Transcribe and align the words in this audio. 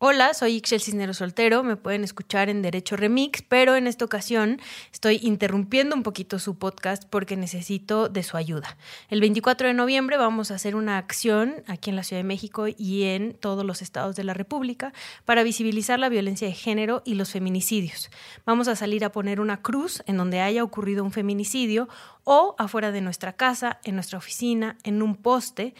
Hola, 0.00 0.32
soy 0.32 0.54
Ixel 0.54 0.80
Cisnero 0.80 1.12
Soltero, 1.12 1.64
me 1.64 1.74
pueden 1.74 2.04
escuchar 2.04 2.48
en 2.48 2.62
Derecho 2.62 2.96
Remix, 2.96 3.42
pero 3.42 3.74
en 3.74 3.88
esta 3.88 4.04
ocasión 4.04 4.60
estoy 4.92 5.18
interrumpiendo 5.24 5.96
un 5.96 6.04
poquito 6.04 6.38
su 6.38 6.56
podcast 6.56 7.02
porque 7.10 7.36
necesito 7.36 8.08
de 8.08 8.22
su 8.22 8.36
ayuda. 8.36 8.76
El 9.10 9.20
24 9.20 9.66
de 9.66 9.74
noviembre 9.74 10.16
vamos 10.16 10.52
a 10.52 10.54
hacer 10.54 10.76
una 10.76 10.98
acción 10.98 11.64
aquí 11.66 11.90
en 11.90 11.96
la 11.96 12.04
Ciudad 12.04 12.20
de 12.20 12.28
México 12.28 12.66
y 12.68 13.06
en 13.06 13.34
todos 13.34 13.64
los 13.64 13.82
estados 13.82 14.14
de 14.14 14.22
la 14.22 14.34
República 14.34 14.92
para 15.24 15.42
visibilizar 15.42 15.98
la 15.98 16.08
violencia 16.08 16.46
de 16.46 16.54
género 16.54 17.02
y 17.04 17.14
los 17.14 17.32
feminicidios. 17.32 18.08
Vamos 18.46 18.68
a 18.68 18.76
salir 18.76 19.04
a 19.04 19.10
poner 19.10 19.40
una 19.40 19.62
cruz 19.62 20.04
en 20.06 20.16
donde 20.16 20.40
haya 20.40 20.62
ocurrido 20.62 21.02
un 21.02 21.10
feminicidio 21.10 21.88
o 22.22 22.54
afuera 22.56 22.92
de 22.92 23.00
nuestra 23.00 23.32
casa, 23.32 23.80
en 23.82 23.96
nuestra 23.96 24.18
oficina, 24.18 24.78
en 24.84 25.02
un 25.02 25.16
poste, 25.16 25.74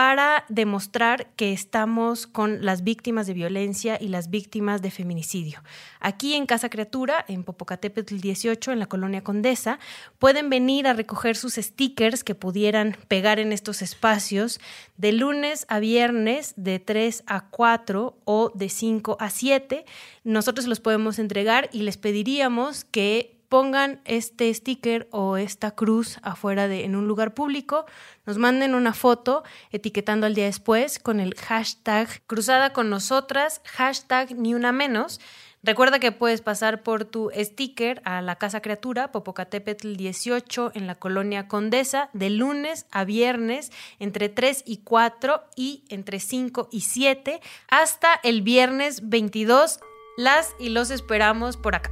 para 0.00 0.46
demostrar 0.48 1.26
que 1.36 1.52
estamos 1.52 2.26
con 2.26 2.64
las 2.64 2.84
víctimas 2.84 3.26
de 3.26 3.34
violencia 3.34 3.98
y 4.00 4.08
las 4.08 4.30
víctimas 4.30 4.80
de 4.80 4.90
feminicidio. 4.90 5.62
Aquí 6.00 6.32
en 6.32 6.46
Casa 6.46 6.70
Criatura, 6.70 7.22
en 7.28 7.44
Popocatépetl 7.44 8.16
18, 8.16 8.72
en 8.72 8.78
la 8.78 8.86
colonia 8.86 9.22
Condesa, 9.22 9.78
pueden 10.18 10.48
venir 10.48 10.86
a 10.86 10.94
recoger 10.94 11.36
sus 11.36 11.56
stickers 11.56 12.24
que 12.24 12.34
pudieran 12.34 12.96
pegar 13.08 13.40
en 13.40 13.52
estos 13.52 13.82
espacios 13.82 14.58
de 14.96 15.12
lunes 15.12 15.66
a 15.68 15.80
viernes 15.80 16.54
de 16.56 16.78
3 16.78 17.22
a 17.26 17.50
4 17.50 18.16
o 18.24 18.52
de 18.54 18.70
5 18.70 19.18
a 19.20 19.28
7. 19.28 19.84
Nosotros 20.24 20.66
los 20.66 20.80
podemos 20.80 21.18
entregar 21.18 21.68
y 21.74 21.82
les 21.82 21.98
pediríamos 21.98 22.84
que 22.84 23.39
pongan 23.50 24.00
este 24.04 24.54
sticker 24.54 25.08
o 25.10 25.36
esta 25.36 25.72
cruz 25.72 26.18
afuera 26.22 26.68
de 26.68 26.84
en 26.84 26.94
un 26.94 27.08
lugar 27.08 27.34
público, 27.34 27.84
nos 28.24 28.38
manden 28.38 28.76
una 28.76 28.94
foto 28.94 29.42
etiquetando 29.72 30.26
al 30.26 30.34
día 30.34 30.44
después 30.44 31.00
con 31.00 31.18
el 31.18 31.34
hashtag 31.34 32.22
cruzada 32.28 32.72
con 32.72 32.88
nosotras, 32.88 33.60
hashtag 33.66 34.36
ni 34.36 34.54
una 34.54 34.70
menos. 34.70 35.20
Recuerda 35.64 35.98
que 35.98 36.12
puedes 36.12 36.40
pasar 36.40 36.84
por 36.84 37.04
tu 37.04 37.30
sticker 37.36 38.00
a 38.04 38.22
la 38.22 38.36
Casa 38.36 38.62
Criatura, 38.62 39.10
Popocatépetl 39.10 39.94
18, 39.94 40.70
en 40.74 40.86
la 40.86 40.94
colonia 40.94 41.48
Condesa, 41.48 42.08
de 42.12 42.30
lunes 42.30 42.86
a 42.92 43.04
viernes, 43.04 43.72
entre 43.98 44.28
3 44.28 44.62
y 44.64 44.78
4 44.78 45.42
y 45.56 45.84
entre 45.88 46.20
5 46.20 46.68
y 46.70 46.82
7, 46.82 47.40
hasta 47.68 48.14
el 48.22 48.42
viernes 48.42 49.08
22. 49.08 49.80
Las 50.16 50.54
y 50.60 50.68
los 50.68 50.90
esperamos 50.90 51.56
por 51.56 51.74
acá. 51.74 51.90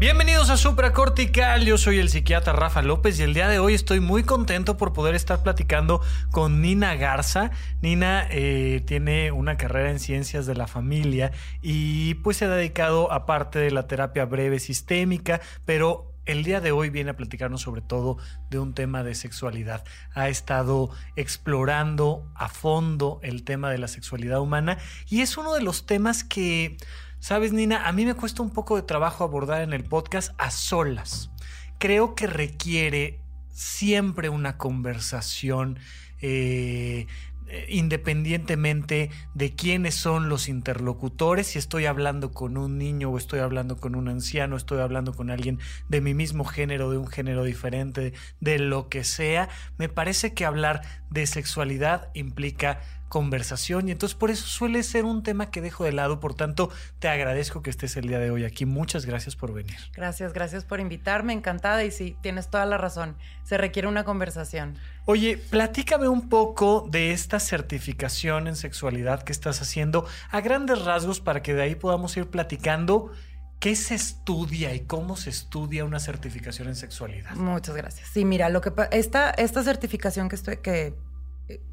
Bienvenidos 0.00 0.48
a 0.48 0.56
Supracortical, 0.56 1.66
yo 1.66 1.76
soy 1.76 1.98
el 1.98 2.08
psiquiatra 2.08 2.54
Rafa 2.54 2.80
López 2.80 3.20
y 3.20 3.22
el 3.22 3.34
día 3.34 3.48
de 3.48 3.58
hoy 3.58 3.74
estoy 3.74 4.00
muy 4.00 4.22
contento 4.22 4.78
por 4.78 4.94
poder 4.94 5.14
estar 5.14 5.42
platicando 5.42 6.00
con 6.30 6.62
Nina 6.62 6.94
Garza. 6.94 7.50
Nina 7.82 8.26
eh, 8.30 8.82
tiene 8.86 9.30
una 9.30 9.58
carrera 9.58 9.90
en 9.90 9.98
ciencias 9.98 10.46
de 10.46 10.54
la 10.54 10.66
familia 10.66 11.32
y 11.60 12.14
pues 12.14 12.38
se 12.38 12.46
ha 12.46 12.48
dedicado 12.48 13.12
aparte 13.12 13.58
de 13.58 13.72
la 13.72 13.88
terapia 13.88 14.24
breve 14.24 14.58
sistémica, 14.58 15.42
pero 15.66 16.14
el 16.24 16.44
día 16.44 16.62
de 16.62 16.72
hoy 16.72 16.88
viene 16.88 17.10
a 17.10 17.16
platicarnos 17.16 17.60
sobre 17.60 17.82
todo 17.82 18.16
de 18.48 18.58
un 18.58 18.72
tema 18.72 19.02
de 19.02 19.14
sexualidad. 19.14 19.84
Ha 20.14 20.30
estado 20.30 20.88
explorando 21.14 22.26
a 22.34 22.48
fondo 22.48 23.20
el 23.22 23.44
tema 23.44 23.70
de 23.70 23.76
la 23.76 23.88
sexualidad 23.88 24.40
humana 24.40 24.78
y 25.10 25.20
es 25.20 25.36
uno 25.36 25.52
de 25.52 25.60
los 25.60 25.84
temas 25.84 26.24
que 26.24 26.78
Sabes, 27.20 27.52
Nina, 27.52 27.86
a 27.86 27.92
mí 27.92 28.06
me 28.06 28.14
cuesta 28.14 28.42
un 28.42 28.48
poco 28.48 28.76
de 28.76 28.82
trabajo 28.82 29.24
abordar 29.24 29.60
en 29.60 29.74
el 29.74 29.84
podcast 29.84 30.32
a 30.38 30.50
solas. 30.50 31.30
Creo 31.78 32.14
que 32.14 32.26
requiere 32.26 33.20
siempre 33.50 34.30
una 34.30 34.56
conversación 34.56 35.78
eh, 36.22 37.06
independientemente 37.68 39.10
de 39.34 39.54
quiénes 39.54 39.94
son 39.96 40.28
los 40.28 40.48
interlocutores, 40.48 41.48
si 41.48 41.58
estoy 41.58 41.86
hablando 41.86 42.32
con 42.32 42.56
un 42.56 42.78
niño 42.78 43.10
o 43.10 43.18
estoy 43.18 43.40
hablando 43.40 43.76
con 43.76 43.96
un 43.96 44.08
anciano, 44.08 44.56
estoy 44.56 44.80
hablando 44.80 45.12
con 45.12 45.30
alguien 45.30 45.58
de 45.88 46.00
mi 46.00 46.14
mismo 46.14 46.44
género, 46.44 46.90
de 46.90 46.98
un 46.98 47.08
género 47.08 47.44
diferente, 47.44 48.12
de 48.40 48.58
lo 48.58 48.88
que 48.88 49.04
sea, 49.04 49.48
me 49.78 49.88
parece 49.88 50.32
que 50.32 50.44
hablar 50.44 50.82
de 51.10 51.26
sexualidad 51.26 52.10
implica 52.14 52.80
conversación 53.10 53.88
y 53.88 53.90
entonces 53.90 54.16
por 54.16 54.30
eso 54.30 54.46
suele 54.46 54.82
ser 54.82 55.04
un 55.04 55.22
tema 55.22 55.50
que 55.50 55.60
dejo 55.60 55.84
de 55.84 55.92
lado. 55.92 56.20
Por 56.20 56.32
tanto, 56.32 56.70
te 57.00 57.08
agradezco 57.08 57.60
que 57.60 57.68
estés 57.68 57.98
el 57.98 58.06
día 58.08 58.18
de 58.20 58.30
hoy 58.30 58.44
aquí. 58.44 58.64
Muchas 58.64 59.04
gracias 59.04 59.36
por 59.36 59.52
venir. 59.52 59.76
Gracias, 59.94 60.32
gracias 60.32 60.64
por 60.64 60.80
invitarme. 60.80 61.34
Encantada 61.34 61.84
y 61.84 61.90
sí, 61.90 62.16
tienes 62.22 62.48
toda 62.48 62.64
la 62.64 62.78
razón. 62.78 63.16
Se 63.42 63.58
requiere 63.58 63.88
una 63.88 64.04
conversación. 64.04 64.78
Oye, 65.04 65.36
platícame 65.36 66.08
un 66.08 66.28
poco 66.28 66.86
de 66.88 67.10
esta 67.10 67.40
certificación 67.40 68.46
en 68.46 68.56
sexualidad 68.56 69.24
que 69.24 69.32
estás 69.32 69.60
haciendo 69.60 70.06
a 70.30 70.40
grandes 70.40 70.84
rasgos 70.84 71.20
para 71.20 71.42
que 71.42 71.52
de 71.52 71.62
ahí 71.62 71.74
podamos 71.74 72.16
ir 72.16 72.28
platicando. 72.28 73.12
¿Qué 73.58 73.76
se 73.76 73.94
estudia 73.94 74.72
y 74.72 74.80
cómo 74.80 75.16
se 75.16 75.28
estudia 75.28 75.84
una 75.84 76.00
certificación 76.00 76.68
en 76.68 76.76
sexualidad? 76.76 77.34
Muchas 77.34 77.76
gracias. 77.76 78.08
Sí, 78.08 78.24
mira, 78.24 78.48
lo 78.48 78.62
que 78.62 78.72
esta, 78.92 79.30
esta 79.30 79.62
certificación 79.62 80.30
que 80.30 80.36
estoy, 80.36 80.56
que 80.58 80.94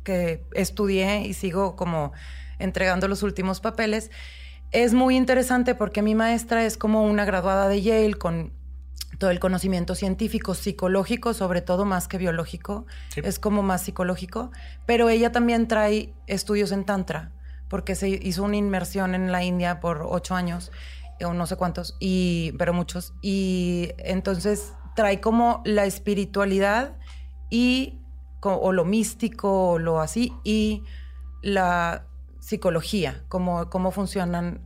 que 0.03 0.45
estudié 0.53 1.21
y 1.21 1.33
sigo 1.33 1.75
como 1.75 2.11
entregando 2.59 3.07
los 3.07 3.23
últimos 3.23 3.59
papeles, 3.59 4.11
es 4.71 4.93
muy 4.93 5.15
interesante 5.15 5.75
porque 5.75 6.01
mi 6.01 6.15
maestra 6.15 6.65
es 6.65 6.77
como 6.77 7.03
una 7.03 7.25
graduada 7.25 7.67
de 7.69 7.81
Yale 7.81 8.15
con 8.15 8.53
todo 9.17 9.31
el 9.31 9.39
conocimiento 9.39 9.95
científico, 9.95 10.53
psicológico, 10.53 11.33
sobre 11.33 11.61
todo 11.61 11.85
más 11.85 12.07
que 12.07 12.17
biológico, 12.17 12.85
es 13.15 13.39
como 13.39 13.63
más 13.63 13.81
psicológico, 13.81 14.51
pero 14.85 15.09
ella 15.09 15.31
también 15.31 15.67
trae 15.67 16.13
estudios 16.27 16.71
en 16.71 16.83
Tantra, 16.85 17.31
porque 17.67 17.95
se 17.95 18.09
hizo 18.09 18.43
una 18.43 18.57
inmersión 18.57 19.15
en 19.15 19.31
la 19.31 19.43
India 19.43 19.79
por 19.79 20.05
ocho 20.07 20.35
años, 20.35 20.71
o 21.23 21.33
no 21.33 21.47
sé 21.47 21.55
cuántos, 21.55 21.95
y, 21.99 22.53
pero 22.59 22.73
muchos, 22.73 23.13
y 23.21 23.89
entonces 23.97 24.73
trae 24.95 25.19
como 25.19 25.61
la 25.65 25.85
espiritualidad 25.85 26.95
y 27.49 28.01
o 28.41 28.71
lo 28.71 28.85
místico 28.85 29.71
o 29.71 29.79
lo 29.79 29.99
así, 29.99 30.33
y 30.43 30.83
la 31.41 32.05
psicología, 32.39 33.23
cómo, 33.27 33.69
cómo 33.69 33.91
funcionan 33.91 34.65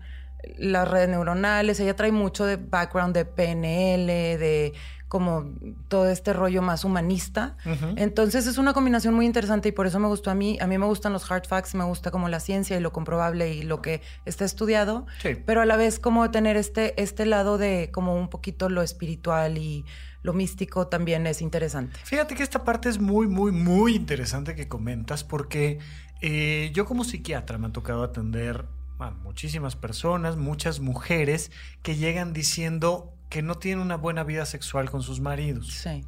las 0.58 0.88
redes 0.88 1.10
neuronales. 1.10 1.80
Ella 1.80 1.96
trae 1.96 2.12
mucho 2.12 2.46
de 2.46 2.58
background 2.58 3.16
de 3.16 3.26
PNL, 3.26 4.08
de 4.08 4.74
como 5.12 5.44
todo 5.90 6.10
este 6.10 6.32
rollo 6.32 6.62
más 6.62 6.86
humanista. 6.86 7.58
Entonces 7.98 8.48
es 8.48 8.58
una 8.58 8.72
combinación 8.72 9.14
muy 9.14 9.26
interesante 9.26 9.68
y 9.68 9.74
por 9.74 9.86
eso 9.86 10.00
me 10.00 10.08
gustó 10.08 10.32
a 10.32 10.36
mí. 10.36 10.58
A 10.62 10.68
mí 10.68 10.78
me 10.78 10.86
gustan 10.86 11.12
los 11.12 11.30
hard 11.30 11.48
facts, 11.48 11.76
me 11.76 11.84
gusta 11.84 12.12
como 12.12 12.30
la 12.30 12.40
ciencia 12.40 12.78
y 12.78 12.80
lo 12.80 12.94
comprobable 12.94 13.54
y 13.54 13.64
lo 13.64 13.82
que 13.82 14.00
está 14.24 14.46
estudiado, 14.46 15.06
pero 15.46 15.60
a 15.60 15.66
la 15.66 15.76
vez 15.76 16.00
como 16.00 16.32
tener 16.32 16.56
este, 16.56 16.94
este 17.02 17.26
lado 17.26 17.58
de 17.58 17.90
como 17.92 18.16
un 18.16 18.30
poquito 18.30 18.70
lo 18.70 18.82
espiritual 18.82 19.58
y 19.58 19.84
lo 20.24 20.32
místico 20.32 20.88
también 20.88 21.28
es 21.28 21.42
interesante. 21.42 22.00
Fíjate 22.06 22.34
que 22.34 22.44
esta 22.44 22.64
parte 22.64 22.88
es 22.88 22.98
muy, 22.98 23.28
muy, 23.28 23.52
muy 23.52 23.96
interesante 23.96 24.56
que 24.56 24.70
comentas 24.70 25.26
porque 25.26 25.80
eh, 26.22 26.72
yo 26.74 26.86
como 26.86 27.04
psiquiatra 27.04 27.58
me 27.58 27.68
ha 27.68 27.74
tocado 27.74 28.04
atender 28.04 28.64
a 28.98 29.12
muchísimas 29.12 29.76
personas, 29.76 30.38
muchas 30.38 30.80
mujeres 30.80 31.52
que 31.84 31.98
llegan 31.98 32.32
diciendo 32.32 33.14
que 33.32 33.42
no 33.42 33.56
tienen 33.56 33.80
una 33.80 33.96
buena 33.96 34.24
vida 34.24 34.46
sexual 34.46 34.92
con 34.92 35.02
sus 35.02 35.22
maridos. 35.22 35.68
Sí. 35.68 36.04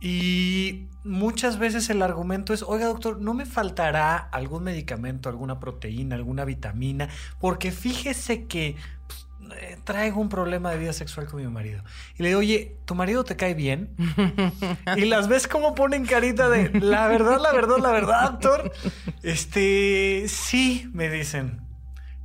Y 0.00 0.88
muchas 1.04 1.58
veces 1.58 1.88
el 1.88 2.02
argumento 2.02 2.52
es, 2.52 2.62
oiga 2.62 2.86
doctor, 2.86 3.20
¿no 3.20 3.32
me 3.32 3.46
faltará 3.46 4.16
algún 4.16 4.64
medicamento, 4.64 5.28
alguna 5.28 5.60
proteína, 5.60 6.16
alguna 6.16 6.44
vitamina? 6.44 7.08
Porque 7.40 7.70
fíjese 7.70 8.46
que 8.46 8.74
eh, 9.56 9.78
traigo 9.84 10.20
un 10.20 10.28
problema 10.28 10.72
de 10.72 10.78
vida 10.78 10.92
sexual 10.92 11.26
con 11.26 11.40
mi 11.40 11.48
marido. 11.48 11.84
Y 12.16 12.24
le 12.24 12.30
digo, 12.30 12.40
oye, 12.40 12.76
¿tu 12.86 12.96
marido 12.96 13.22
te 13.22 13.36
cae 13.36 13.54
bien? 13.54 13.94
y 14.96 15.04
las 15.04 15.28
ves 15.28 15.46
como 15.46 15.76
ponen 15.76 16.06
carita 16.06 16.48
de, 16.48 16.70
la 16.80 17.06
verdad, 17.06 17.38
la 17.40 17.52
verdad, 17.52 17.78
la 17.78 17.92
verdad, 17.92 18.32
doctor. 18.32 18.72
Este, 19.22 20.24
sí, 20.26 20.90
me 20.92 21.08
dicen. 21.08 21.60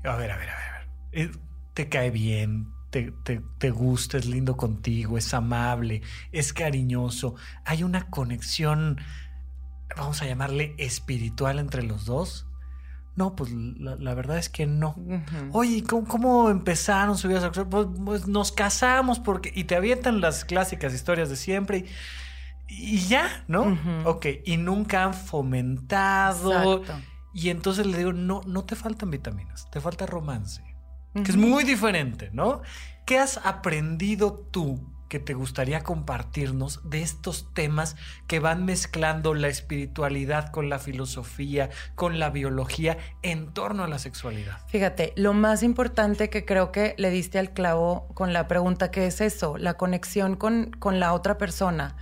A 0.04 0.16
ver, 0.16 0.32
a 0.32 0.38
ver, 0.38 0.50
a 0.50 0.56
ver, 0.56 0.66
a 0.66 0.78
ver. 0.80 0.88
Eh, 1.12 1.32
¿Te 1.76 1.88
cae 1.88 2.10
bien? 2.10 2.73
Te, 2.94 3.12
te, 3.24 3.42
te, 3.58 3.72
gusta, 3.72 4.20
es 4.20 4.28
lindo 4.28 4.56
contigo, 4.56 5.18
es 5.18 5.34
amable, 5.34 6.04
es 6.32 6.54
cariñoso. 6.54 7.34
Hay 7.66 7.82
una 7.82 8.12
conexión, 8.12 9.00
vamos 9.98 10.22
a 10.22 10.28
llamarle 10.28 10.76
espiritual 10.78 11.58
entre 11.58 11.82
los 11.82 12.06
dos. 12.06 12.46
No, 13.16 13.36
pues 13.36 13.52
la, 13.52 14.14
verdad 14.14 14.38
es 14.38 14.48
que 14.50 14.68
no. 14.68 14.96
Oye, 15.54 15.84
¿cómo, 15.84 16.52
empezaron 16.52 17.18
su 17.18 17.28
vida 17.28 17.42
sexual? 17.42 17.68
Pues, 17.68 17.88
pues, 18.06 18.28
nos 18.28 18.52
casamos 18.52 19.18
porque... 19.18 19.52
Y 19.56 19.64
te 19.64 19.76
avientan 19.76 20.22
las 20.22 20.46
clásicas 20.46 20.94
historias 20.94 21.32
de 21.32 21.36
siempre 21.36 21.86
y, 22.68 23.00
ya, 23.00 23.44
¿no? 23.48 23.76
Ok, 24.06 24.28
y 24.46 24.58
nunca 24.58 25.04
han 25.04 25.16
fomentado. 25.16 26.84
Y 27.34 27.50
entonces 27.50 27.88
le 27.88 27.98
digo, 27.98 28.14
no, 28.14 28.42
no 28.46 28.66
te 28.66 28.76
faltan 28.76 29.10
vitaminas, 29.10 29.68
te 29.72 29.82
falta 29.82 30.06
romance. 30.06 30.73
Que 31.14 31.32
es 31.32 31.38
muy 31.38 31.64
diferente, 31.64 32.30
¿no? 32.34 32.62
¿Qué 33.06 33.20
has 33.20 33.38
aprendido 33.38 34.34
tú 34.34 34.94
que 35.14 35.20
te 35.20 35.36
gustaría 35.36 35.82
compartirnos 35.82 36.90
de 36.90 37.04
estos 37.04 37.54
temas 37.54 37.96
que 38.26 38.40
van 38.40 38.66
mezclando 38.66 39.36
la 39.36 39.48
espiritualidad 39.48 40.50
con 40.50 40.70
la 40.70 40.80
filosofía, 40.80 41.70
con 41.94 42.18
la 42.18 42.32
biología 42.32 42.98
en 43.22 43.54
torno 43.54 43.84
a 43.84 43.88
la 43.88 44.00
sexualidad? 44.00 44.58
Fíjate, 44.70 45.14
lo 45.16 45.34
más 45.34 45.62
importante 45.62 46.32
que 46.32 46.46
creo 46.46 46.72
que 46.72 46.96
le 46.98 47.12
diste 47.12 47.38
al 47.38 47.52
clavo 47.52 48.08
con 48.16 48.34
la 48.34 48.48
pregunta 48.48 48.90
que 48.90 49.06
es 49.06 49.22
eso, 49.22 49.58
la 49.60 49.76
conexión 49.76 50.36
con, 50.36 50.72
con 50.72 51.00
la 51.00 51.14
otra 51.14 51.38
persona. 51.38 51.96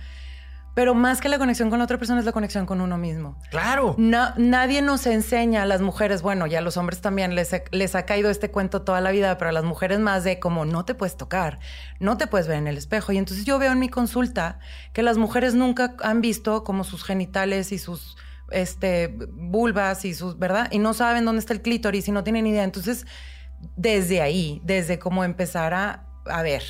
Pero 0.74 0.94
más 0.94 1.20
que 1.20 1.28
la 1.28 1.38
conexión 1.38 1.68
con 1.68 1.78
la 1.78 1.84
otra 1.84 1.98
persona 1.98 2.20
es 2.20 2.26
la 2.26 2.32
conexión 2.32 2.64
con 2.64 2.80
uno 2.80 2.96
mismo. 2.96 3.38
Claro. 3.50 3.94
nadie 3.98 4.80
nos 4.80 5.06
enseña 5.06 5.62
a 5.62 5.66
las 5.66 5.80
mujeres, 5.80 6.22
bueno, 6.22 6.46
ya 6.46 6.58
a 6.58 6.62
los 6.62 6.76
hombres 6.76 7.00
también 7.00 7.34
les, 7.34 7.54
les 7.70 7.94
ha 7.94 8.06
caído 8.06 8.30
este 8.30 8.50
cuento 8.50 8.82
toda 8.82 9.00
la 9.00 9.10
vida, 9.10 9.36
pero 9.36 9.50
a 9.50 9.52
las 9.52 9.64
mujeres 9.64 9.98
más 9.98 10.24
de 10.24 10.38
como 10.38 10.64
no 10.64 10.84
te 10.84 10.94
puedes 10.94 11.16
tocar, 11.16 11.58
no 12.00 12.16
te 12.16 12.26
puedes 12.26 12.48
ver 12.48 12.56
en 12.56 12.68
el 12.68 12.78
espejo. 12.78 13.12
Y 13.12 13.18
entonces 13.18 13.44
yo 13.44 13.58
veo 13.58 13.72
en 13.72 13.78
mi 13.78 13.88
consulta 13.88 14.58
que 14.92 15.02
las 15.02 15.18
mujeres 15.18 15.54
nunca 15.54 15.94
han 16.02 16.20
visto 16.20 16.64
como 16.64 16.84
sus 16.84 17.04
genitales 17.04 17.72
y 17.72 17.78
sus 17.78 18.16
este, 18.50 19.08
vulvas 19.32 20.04
y 20.04 20.14
sus, 20.14 20.38
¿verdad? 20.38 20.68
Y 20.70 20.78
no 20.78 20.94
saben 20.94 21.24
dónde 21.24 21.40
está 21.40 21.52
el 21.52 21.62
clítoris 21.62 22.08
y 22.08 22.12
no 22.12 22.24
tienen 22.24 22.46
idea. 22.46 22.64
Entonces, 22.64 23.06
desde 23.76 24.20
ahí, 24.20 24.60
desde 24.64 24.98
cómo 24.98 25.24
empezar 25.24 25.74
a, 25.74 26.06
a 26.26 26.42
ver, 26.42 26.62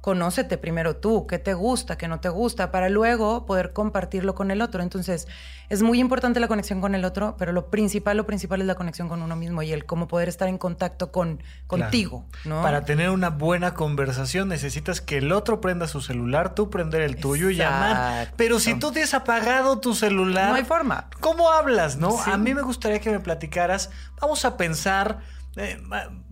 conócete 0.00 0.58
primero 0.58 0.96
tú, 0.96 1.26
qué 1.26 1.38
te 1.38 1.54
gusta, 1.54 1.98
qué 1.98 2.08
no 2.08 2.20
te 2.20 2.28
gusta, 2.28 2.70
para 2.70 2.88
luego 2.88 3.46
poder 3.46 3.72
compartirlo 3.72 4.34
con 4.34 4.50
el 4.50 4.62
otro. 4.62 4.82
Entonces, 4.82 5.26
es 5.68 5.82
muy 5.82 5.98
importante 5.98 6.40
la 6.40 6.48
conexión 6.48 6.80
con 6.80 6.94
el 6.94 7.04
otro, 7.04 7.36
pero 7.38 7.52
lo 7.52 7.68
principal, 7.68 8.16
lo 8.16 8.24
principal 8.24 8.60
es 8.60 8.66
la 8.66 8.76
conexión 8.76 9.08
con 9.08 9.22
uno 9.22 9.34
mismo 9.36 9.62
y 9.62 9.72
el 9.72 9.84
cómo 9.86 10.06
poder 10.08 10.28
estar 10.28 10.48
en 10.48 10.56
contacto 10.56 11.10
con 11.10 11.42
contigo. 11.66 12.24
Para 12.44 12.84
tener 12.84 13.10
una 13.10 13.30
buena 13.30 13.74
conversación 13.74 14.48
necesitas 14.48 15.00
que 15.00 15.18
el 15.18 15.32
otro 15.32 15.60
prenda 15.60 15.88
su 15.88 16.00
celular, 16.00 16.54
tú 16.54 16.70
prender 16.70 17.02
el 17.02 17.16
tuyo 17.16 17.50
y 17.50 17.56
llamar. 17.56 18.32
Pero 18.36 18.60
si 18.60 18.78
tú 18.78 18.92
tienes 18.92 19.14
apagado 19.14 19.80
tu 19.80 19.94
celular, 19.94 20.50
no 20.50 20.54
hay 20.54 20.64
forma. 20.64 21.08
¿Cómo 21.20 21.50
hablas, 21.50 21.96
no? 21.96 22.20
A 22.22 22.38
mí 22.38 22.54
me 22.54 22.62
gustaría 22.62 23.00
que 23.00 23.10
me 23.10 23.20
platicaras. 23.20 23.90
Vamos 24.20 24.44
a 24.44 24.56
pensar, 24.56 25.18
eh, 25.56 25.80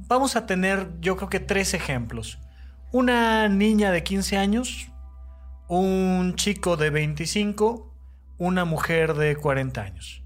vamos 0.06 0.36
a 0.36 0.46
tener, 0.46 0.88
yo 1.00 1.16
creo 1.16 1.28
que 1.28 1.40
tres 1.40 1.74
ejemplos 1.74 2.38
una 2.96 3.46
niña 3.50 3.92
de 3.92 4.02
15 4.02 4.38
años, 4.38 4.88
un 5.68 6.34
chico 6.34 6.78
de 6.78 6.88
25, 6.88 7.92
una 8.38 8.64
mujer 8.64 9.12
de 9.12 9.36
40 9.36 9.82
años. 9.82 10.22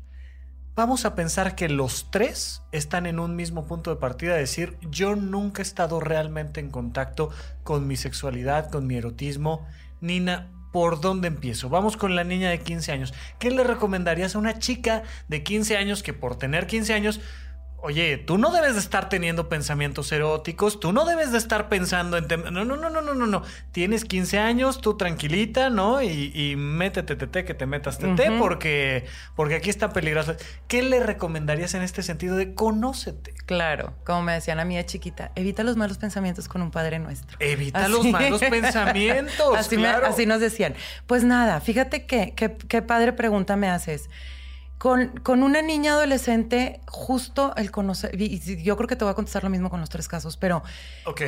Vamos 0.77 1.05
a 1.05 1.17
pensar 1.17 1.57
que 1.57 1.69
los 1.69 2.13
tres 2.13 2.63
están 2.71 3.07
en 3.07 3.19
un 3.19 3.35
mismo 3.35 3.67
punto 3.67 3.91
de 3.91 3.97
partida, 3.97 4.37
decir, 4.37 4.79
yo 4.89 5.17
nunca 5.17 5.63
he 5.63 5.65
estado 5.65 5.99
realmente 5.99 6.61
en 6.61 6.71
contacto 6.71 7.31
con 7.65 7.89
mi 7.89 7.97
sexualidad, 7.97 8.71
con 8.71 8.87
mi 8.87 8.95
erotismo. 8.95 9.67
Nina, 10.01 10.49
¿por 10.73 11.01
dónde 11.01 11.27
empiezo? 11.27 11.71
Vamos 11.71 11.97
con 11.97 12.15
la 12.15 12.23
niña 12.23 12.51
de 12.51 12.61
15 12.61 12.93
años. 12.93 13.15
¿Qué 13.41 13.51
le 13.51 13.65
recomendarías 13.65 14.37
a 14.37 14.39
una 14.39 14.61
chica 14.61 15.03
de 15.27 15.43
15 15.43 15.77
años 15.77 16.05
que 16.05 16.13
por 16.13 16.37
tener 16.39 16.69
15 16.69 16.95
años 16.95 17.21
Oye, 17.83 18.19
tú 18.19 18.37
no 18.37 18.51
debes 18.51 18.75
de 18.75 18.81
estar 18.81 19.09
teniendo 19.09 19.49
pensamientos 19.49 20.13
eróticos, 20.13 20.81
tú 20.81 20.93
no 20.93 21.05
debes 21.05 21.33
de 21.33 21.39
estar 21.39 21.69
pensando 21.69 22.19
en... 22.19 22.27
No, 22.53 22.65
no, 22.65 22.77
no, 22.77 22.91
no, 22.91 23.01
no, 23.01 23.15
no, 23.15 23.27
no. 23.27 23.43
Tienes 23.73 24.05
15 24.05 24.39
años, 24.39 24.81
tú 24.81 24.97
tranquilita, 24.97 25.71
¿no? 25.71 26.03
Y, 26.03 26.33
y 26.35 26.57
métete, 26.57 27.17
tete, 27.17 27.45
que 27.45 27.55
te 27.55 27.67
metas 27.67 27.99
tete, 27.99 28.33
porque, 28.39 29.07
porque 29.35 29.55
aquí 29.55 29.71
está 29.71 29.93
peligroso. 29.93 30.37
¿Qué 30.69 30.83
le 30.83 31.01
recomendarías 31.01 31.75
en 31.75 31.83
este 31.83 32.03
sentido 32.03 32.37
de 32.37 32.55
conócete? 32.55 33.33
Claro, 33.47 33.95
como 34.05 34.23
me 34.23 34.33
decían 34.33 34.61
a 34.61 34.65
mí 34.65 34.77
de 34.77 34.85
chiquita, 34.85 35.33
evita 35.35 35.63
los 35.63 35.77
malos 35.77 35.99
pensamientos 35.99 36.49
con 36.49 36.63
un 36.63 36.71
Padre 36.71 36.99
Nuestro. 36.99 37.39
Evita 37.41 37.89
los 37.89 38.05
malos 38.07 38.41
pensamientos, 38.51 39.57
así, 39.57 39.77
claro. 39.77 40.07
así 40.07 40.27
nos 40.27 40.41
decían. 40.41 40.75
Pues 41.07 41.25
nada, 41.25 41.61
fíjate 41.61 42.05
que, 42.05 42.35
qué 42.35 42.83
padre 42.83 43.13
pregunta 43.13 43.57
me 43.57 43.69
haces. 43.69 44.11
Con, 44.81 45.43
una 45.43 45.61
niña 45.61 45.93
adolescente, 45.93 46.81
justo 46.89 47.55
el 47.57 47.71
conocer, 47.71 48.19
y 48.19 48.63
yo 48.63 48.79
creo 48.79 48.89
que 48.89 48.97
te 48.97 49.05
voy 49.05 49.13
a 49.13 49.15
contestar 49.15 49.45
lo 49.45 49.51
mismo 49.51 49.69
con 49.69 49.79
los 49.79 49.91
tres 49.91 50.09
casos, 50.09 50.39
pero 50.39 50.63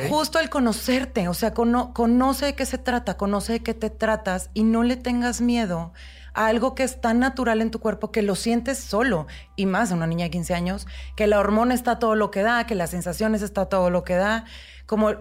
justo 0.09 0.39
el 0.39 0.49
conocerte, 0.49 1.27
o 1.27 1.35
sea, 1.35 1.53
conoce 1.53 2.47
de 2.47 2.55
qué 2.55 2.65
se 2.65 2.79
trata, 2.79 3.15
conoce 3.15 3.53
de 3.53 3.59
qué 3.59 3.75
te 3.75 3.91
tratas 3.91 4.49
y 4.55 4.63
no 4.63 4.81
le 4.81 4.97
tengas 4.97 5.39
miedo 5.39 5.93
a 6.33 6.47
algo 6.47 6.73
que 6.73 6.81
es 6.81 6.99
tan 6.99 7.19
natural 7.19 7.61
en 7.61 7.69
tu 7.69 7.79
cuerpo 7.79 8.11
que 8.11 8.23
lo 8.23 8.33
sientes 8.33 8.79
solo, 8.79 9.27
y 9.55 9.67
más 9.67 9.91
a 9.91 9.95
una 9.97 10.07
niña 10.07 10.23
de 10.23 10.31
15 10.31 10.55
años, 10.55 10.87
que 11.15 11.27
la 11.27 11.39
hormona 11.39 11.75
está 11.75 11.99
todo 11.99 12.15
lo 12.15 12.31
que 12.31 12.41
da, 12.41 12.65
que 12.65 12.73
las 12.73 12.89
sensaciones 12.89 13.43
está 13.43 13.67
todo 13.67 13.91
lo 13.91 14.03
que 14.03 14.15
da, 14.15 14.45
como 14.87 15.11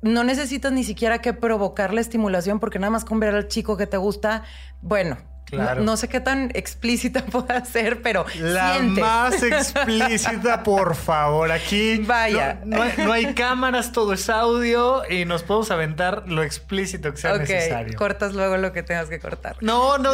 no 0.00 0.24
necesitas 0.24 0.72
ni 0.72 0.82
siquiera 0.82 1.20
que 1.20 1.34
provocar 1.34 1.92
la 1.92 2.00
estimulación 2.00 2.58
porque 2.58 2.78
nada 2.78 2.90
más 2.90 3.04
con 3.04 3.20
ver 3.20 3.34
al 3.34 3.48
chico 3.48 3.76
que 3.76 3.86
te 3.86 3.98
gusta, 3.98 4.44
bueno, 4.80 5.18
no, 5.52 5.96
sé 5.96 6.08
qué 6.08 6.20
tan 6.20 6.50
explícita 6.54 7.24
pueda 7.30 7.64
ser, 7.64 8.02
pero 8.02 8.24
la 8.38 8.78
más 8.80 9.42
explícita, 9.42 10.62
por 10.64 10.94
favor. 10.94 11.52
Aquí 11.52 11.98
vaya, 11.98 12.60
no, 12.64 12.82
hay, 13.12 13.34
cámaras, 13.34 13.92
todo 13.92 14.12
es 14.12 14.28
audio 14.28 15.02
y 15.08 15.24
nos 15.24 15.42
podemos 15.42 15.70
aventar 15.70 16.24
lo 16.26 16.42
explícito 16.42 17.12
que 17.12 17.18
sea 17.18 17.36
necesario. 17.36 17.96
Cortas 17.96 18.34
luego 18.34 18.56
lo 18.56 18.72
que 18.72 18.82
tengas 18.82 19.08
que 19.08 19.20
cortar. 19.20 19.56
No, 19.60 19.98
no, 19.98 20.12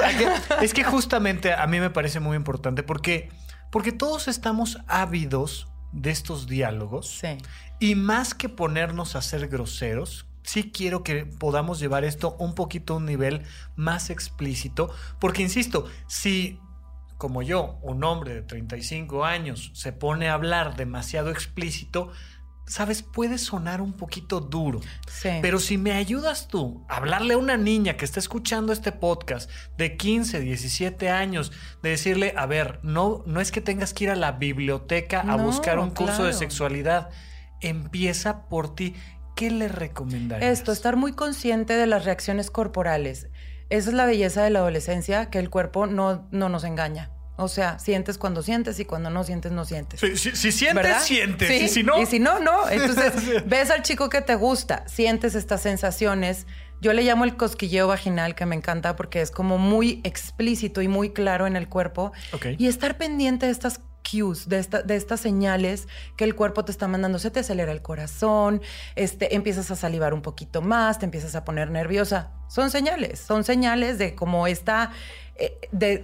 es 0.60 0.74
que 0.74 0.84
justamente 0.84 1.52
a 1.52 1.66
mí 1.66 1.80
me 1.80 1.90
parece 1.90 2.20
muy 2.20 2.36
importante 2.36 2.82
porque 2.82 3.30
porque 3.70 3.92
todos 3.92 4.28
estamos 4.28 4.78
ávidos 4.86 5.68
de 5.92 6.10
estos 6.10 6.46
diálogos. 6.46 7.18
Sí. 7.20 7.38
Y 7.80 7.94
más 7.94 8.34
que 8.34 8.48
ponernos 8.48 9.14
a 9.14 9.22
ser 9.22 9.48
groseros, 9.48 10.26
sí 10.48 10.70
quiero 10.72 11.02
que 11.02 11.26
podamos 11.26 11.78
llevar 11.78 12.04
esto 12.04 12.34
un 12.38 12.54
poquito 12.54 12.94
a 12.94 12.96
un 12.96 13.04
nivel 13.04 13.42
más 13.76 14.08
explícito, 14.08 14.90
porque 15.20 15.42
insisto, 15.42 15.84
si 16.06 16.58
como 17.18 17.42
yo, 17.42 17.78
un 17.82 18.02
hombre 18.02 18.32
de 18.32 18.42
35 18.42 19.24
años, 19.24 19.72
se 19.74 19.92
pone 19.92 20.28
a 20.28 20.34
hablar 20.34 20.76
demasiado 20.76 21.30
explícito, 21.30 22.12
sabes, 22.64 23.02
puede 23.02 23.36
sonar 23.38 23.82
un 23.82 23.92
poquito 23.92 24.40
duro. 24.40 24.80
Sí. 25.10 25.30
Pero 25.42 25.58
si 25.58 25.76
me 25.76 25.92
ayudas 25.92 26.48
tú 26.48 26.86
a 26.88 26.96
hablarle 26.96 27.34
a 27.34 27.38
una 27.38 27.56
niña 27.56 27.98
que 27.98 28.04
está 28.04 28.20
escuchando 28.20 28.72
este 28.72 28.92
podcast 28.92 29.50
de 29.76 29.96
15, 29.96 30.40
17 30.40 31.10
años, 31.10 31.52
de 31.82 31.90
decirle, 31.90 32.32
a 32.36 32.46
ver, 32.46 32.78
no, 32.82 33.22
no 33.26 33.40
es 33.40 33.50
que 33.50 33.60
tengas 33.60 33.92
que 33.92 34.04
ir 34.04 34.10
a 34.10 34.16
la 34.16 34.32
biblioteca 34.32 35.20
a 35.20 35.36
buscar 35.36 35.78
un 35.78 35.90
curso 35.90 36.24
de 36.24 36.32
sexualidad. 36.32 37.10
Empieza 37.60 38.48
por 38.48 38.74
ti. 38.74 38.94
¿Qué 39.38 39.50
le 39.50 39.68
recomendarías? 39.68 40.58
Esto, 40.58 40.72
estar 40.72 40.96
muy 40.96 41.12
consciente 41.12 41.74
de 41.74 41.86
las 41.86 42.04
reacciones 42.04 42.50
corporales. 42.50 43.28
Esa 43.70 43.90
es 43.90 43.94
la 43.94 44.04
belleza 44.04 44.42
de 44.42 44.50
la 44.50 44.58
adolescencia, 44.58 45.30
que 45.30 45.38
el 45.38 45.48
cuerpo 45.48 45.86
no, 45.86 46.26
no 46.32 46.48
nos 46.48 46.64
engaña. 46.64 47.10
O 47.36 47.46
sea, 47.46 47.78
sientes 47.78 48.18
cuando 48.18 48.42
sientes 48.42 48.80
y 48.80 48.84
cuando 48.84 49.10
no 49.10 49.22
sientes, 49.22 49.52
no 49.52 49.64
sientes. 49.64 50.00
Si, 50.00 50.50
sientes, 50.50 51.02
sientes. 51.04 51.62
Y 51.62 51.68
si 51.68 51.84
no. 51.84 52.02
Y 52.02 52.06
si 52.06 52.18
no, 52.18 52.40
no. 52.40 52.68
Entonces, 52.68 53.44
ves 53.46 53.70
al 53.70 53.82
chico 53.82 54.08
que 54.08 54.22
te 54.22 54.34
gusta, 54.34 54.82
sientes 54.88 55.36
estas 55.36 55.62
sensaciones. 55.62 56.48
Yo 56.80 56.92
le 56.92 57.04
llamo 57.04 57.24
el 57.24 57.36
cosquilleo 57.36 57.86
vaginal, 57.86 58.34
que 58.34 58.44
me 58.44 58.56
encanta 58.56 58.96
porque 58.96 59.20
es 59.20 59.30
como 59.30 59.56
muy 59.56 60.00
explícito 60.02 60.82
y 60.82 60.88
muy 60.88 61.10
claro 61.10 61.46
en 61.46 61.54
el 61.54 61.68
cuerpo. 61.68 62.10
Y 62.58 62.66
estar 62.66 62.98
pendiente 62.98 63.46
de 63.46 63.52
estas 63.52 63.80
cues, 64.10 64.48
de, 64.48 64.58
esta, 64.58 64.82
de 64.82 64.96
estas 64.96 65.20
señales 65.20 65.88
que 66.16 66.24
el 66.24 66.34
cuerpo 66.34 66.64
te 66.64 66.72
está 66.72 66.88
mandando. 66.88 67.18
Se 67.18 67.30
te 67.30 67.40
acelera 67.40 67.72
el 67.72 67.82
corazón, 67.82 68.62
este, 68.96 69.34
empiezas 69.34 69.70
a 69.70 69.76
salivar 69.76 70.14
un 70.14 70.22
poquito 70.22 70.62
más, 70.62 70.98
te 70.98 71.04
empiezas 71.04 71.34
a 71.34 71.44
poner 71.44 71.70
nerviosa. 71.70 72.32
Son 72.48 72.70
señales, 72.70 73.18
son 73.20 73.44
señales 73.44 73.98
de 73.98 74.14
como 74.14 74.46
esta 74.46 74.90
eh, 75.36 75.56
de, 75.70 75.98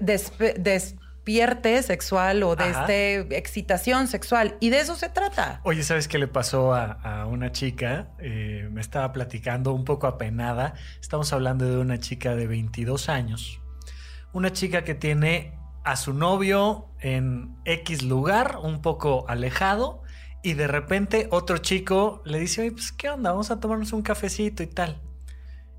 despierte 1.25 1.83
sexual 1.83 2.43
o 2.43 2.55
de 2.55 2.71
este 2.71 3.37
excitación 3.37 4.07
sexual. 4.07 4.57
Y 4.61 4.71
de 4.71 4.81
eso 4.81 4.95
se 4.95 5.09
trata. 5.09 5.61
Oye, 5.65 5.83
¿sabes 5.83 6.07
qué 6.07 6.19
le 6.19 6.29
pasó 6.29 6.75
a, 6.75 7.27
una 7.27 7.51
chica? 7.51 8.09
Eh, 8.19 8.69
me 8.71 8.81
estaba 8.81 9.13
platicando 9.13 9.73
un 9.73 9.85
poco 9.85 10.07
apenada. 10.07 10.75
Estamos 11.01 11.33
hablando 11.33 11.65
de 11.65 11.79
una 11.79 11.99
chica 11.99 12.37
de 12.37 12.47
22 12.47 13.09
años. 13.09 13.61
Una 14.33 14.53
chica 14.53 14.85
que 14.85 14.95
tiene 14.95 15.59
a 15.85 15.97
su 15.97 16.14
novio 16.14 16.88
en 17.00 17.57
X 17.64 18.03
lugar, 18.03 18.59
un 18.62 18.83
poco 18.83 19.26
alejado, 19.29 20.03
y 20.43 20.55
de 20.55 20.67
repente 20.67 21.29
otro 21.31 21.59
chico 21.59 22.23
le 22.25 22.38
dice, 22.38 22.62
oye, 22.62 22.73
pues 22.73 22.93
qué 22.93 23.11
onda, 23.11 23.31
vamos 23.31 23.50
a 23.50 23.61
tomarnos 23.61 23.93
un 23.93 24.03
cafecito 24.03 24.62
y 24.62 24.67
tal. 24.67 25.00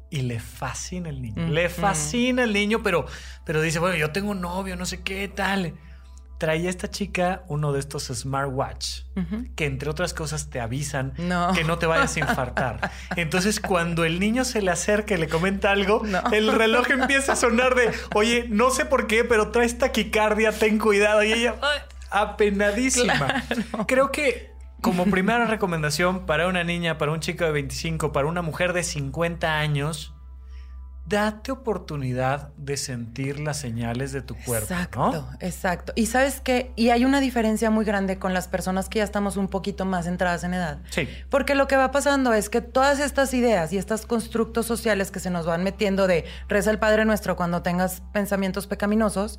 Y 0.09 0.21
le 0.21 0.39
fascina 0.39 1.09
el 1.09 1.21
niño, 1.21 1.47
le 1.47 1.67
fascina 1.67 2.43
el 2.43 2.53
niño, 2.53 2.81
pero, 2.83 3.05
pero 3.43 3.61
dice, 3.61 3.79
bueno, 3.79 3.97
yo 3.97 4.11
tengo 4.11 4.31
un 4.31 4.41
novio, 4.41 4.75
no 4.75 4.85
sé 4.85 5.01
qué 5.01 5.27
tal 5.27 5.73
traía 6.37 6.69
esta 6.69 6.89
chica 6.89 7.43
uno 7.47 7.71
de 7.71 7.79
estos 7.79 8.05
smartwatch 8.05 9.01
que 9.55 9.65
entre 9.65 9.89
otras 9.89 10.13
cosas 10.13 10.49
te 10.49 10.59
avisan 10.59 11.13
que 11.53 11.63
no 11.63 11.77
te 11.77 11.85
vayas 11.85 12.15
a 12.17 12.19
infartar. 12.19 12.91
Entonces 13.15 13.59
cuando 13.59 14.03
el 14.03 14.19
niño 14.19 14.43
se 14.43 14.61
le 14.61 14.71
acerca 14.71 15.15
y 15.15 15.17
le 15.17 15.27
comenta 15.27 15.71
algo, 15.71 16.03
el 16.31 16.51
reloj 16.51 16.89
empieza 16.91 17.33
a 17.33 17.35
sonar 17.35 17.75
de, 17.75 17.91
oye, 18.13 18.45
no 18.49 18.69
sé 18.71 18.85
por 18.85 19.07
qué, 19.07 19.23
pero 19.23 19.51
traes 19.51 19.77
taquicardia, 19.77 20.51
ten 20.51 20.77
cuidado. 20.79 21.23
Y 21.23 21.33
ella, 21.33 21.55
apenadísima. 22.11 23.43
Creo 23.87 24.11
que 24.11 24.53
como 24.81 25.05
primera 25.05 25.45
recomendación 25.45 26.25
para 26.25 26.47
una 26.47 26.63
niña, 26.63 26.97
para 26.97 27.11
un 27.11 27.19
chico 27.19 27.45
de 27.45 27.51
25, 27.51 28.11
para 28.11 28.27
una 28.27 28.41
mujer 28.41 28.73
de 28.73 28.83
50 28.83 29.57
años, 29.57 30.14
date 31.07 31.51
oportunidad 31.51 32.49
de 32.57 32.77
sentir 32.77 33.39
las 33.39 33.57
señales 33.57 34.11
de 34.11 34.21
tu 34.21 34.35
cuerpo. 34.35 34.73
Exacto, 34.73 35.29
exacto. 35.39 35.93
Y 35.95 36.07
sabes 36.07 36.41
qué, 36.41 36.71
y 36.75 36.89
hay 36.89 37.05
una 37.05 37.21
diferencia 37.21 37.69
muy 37.69 37.85
grande 37.85 38.17
con 38.17 38.33
las 38.33 38.47
personas 38.47 38.89
que 38.89 38.99
ya 38.99 39.03
estamos 39.03 39.37
un 39.37 39.47
poquito 39.47 39.85
más 39.85 40.07
entradas 40.07 40.43
en 40.43 40.55
edad. 40.55 40.79
Sí. 40.89 41.07
Porque 41.29 41.53
lo 41.53 41.67
que 41.67 41.77
va 41.77 41.91
pasando 41.91 42.33
es 42.33 42.49
que 42.49 42.61
todas 42.61 42.99
estas 42.99 43.33
ideas 43.35 43.71
y 43.71 43.77
estos 43.77 44.07
constructos 44.07 44.65
sociales 44.65 45.11
que 45.11 45.19
se 45.19 45.29
nos 45.29 45.45
van 45.45 45.63
metiendo 45.63 46.07
de 46.07 46.25
reza 46.47 46.71
el 46.71 46.79
Padre 46.79 47.05
Nuestro 47.05 47.35
cuando 47.35 47.61
tengas 47.61 48.01
pensamientos 48.11 48.65
pecaminosos, 48.65 49.37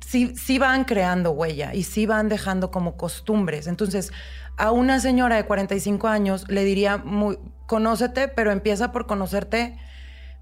sí, 0.00 0.34
sí 0.36 0.58
van 0.58 0.84
creando 0.84 1.30
huella 1.30 1.74
y 1.74 1.84
sí 1.84 2.04
van 2.04 2.28
dejando 2.28 2.70
como 2.70 2.98
costumbres. 2.98 3.66
Entonces, 3.66 4.12
a 4.58 4.70
una 4.70 5.00
señora 5.00 5.36
de 5.36 5.46
45 5.46 6.08
años 6.08 6.46
le 6.48 6.64
diría, 6.64 6.98
muy, 6.98 7.38
conócete, 7.66 8.28
pero 8.28 8.52
empieza 8.52 8.92
por 8.92 9.06
conocerte 9.06 9.78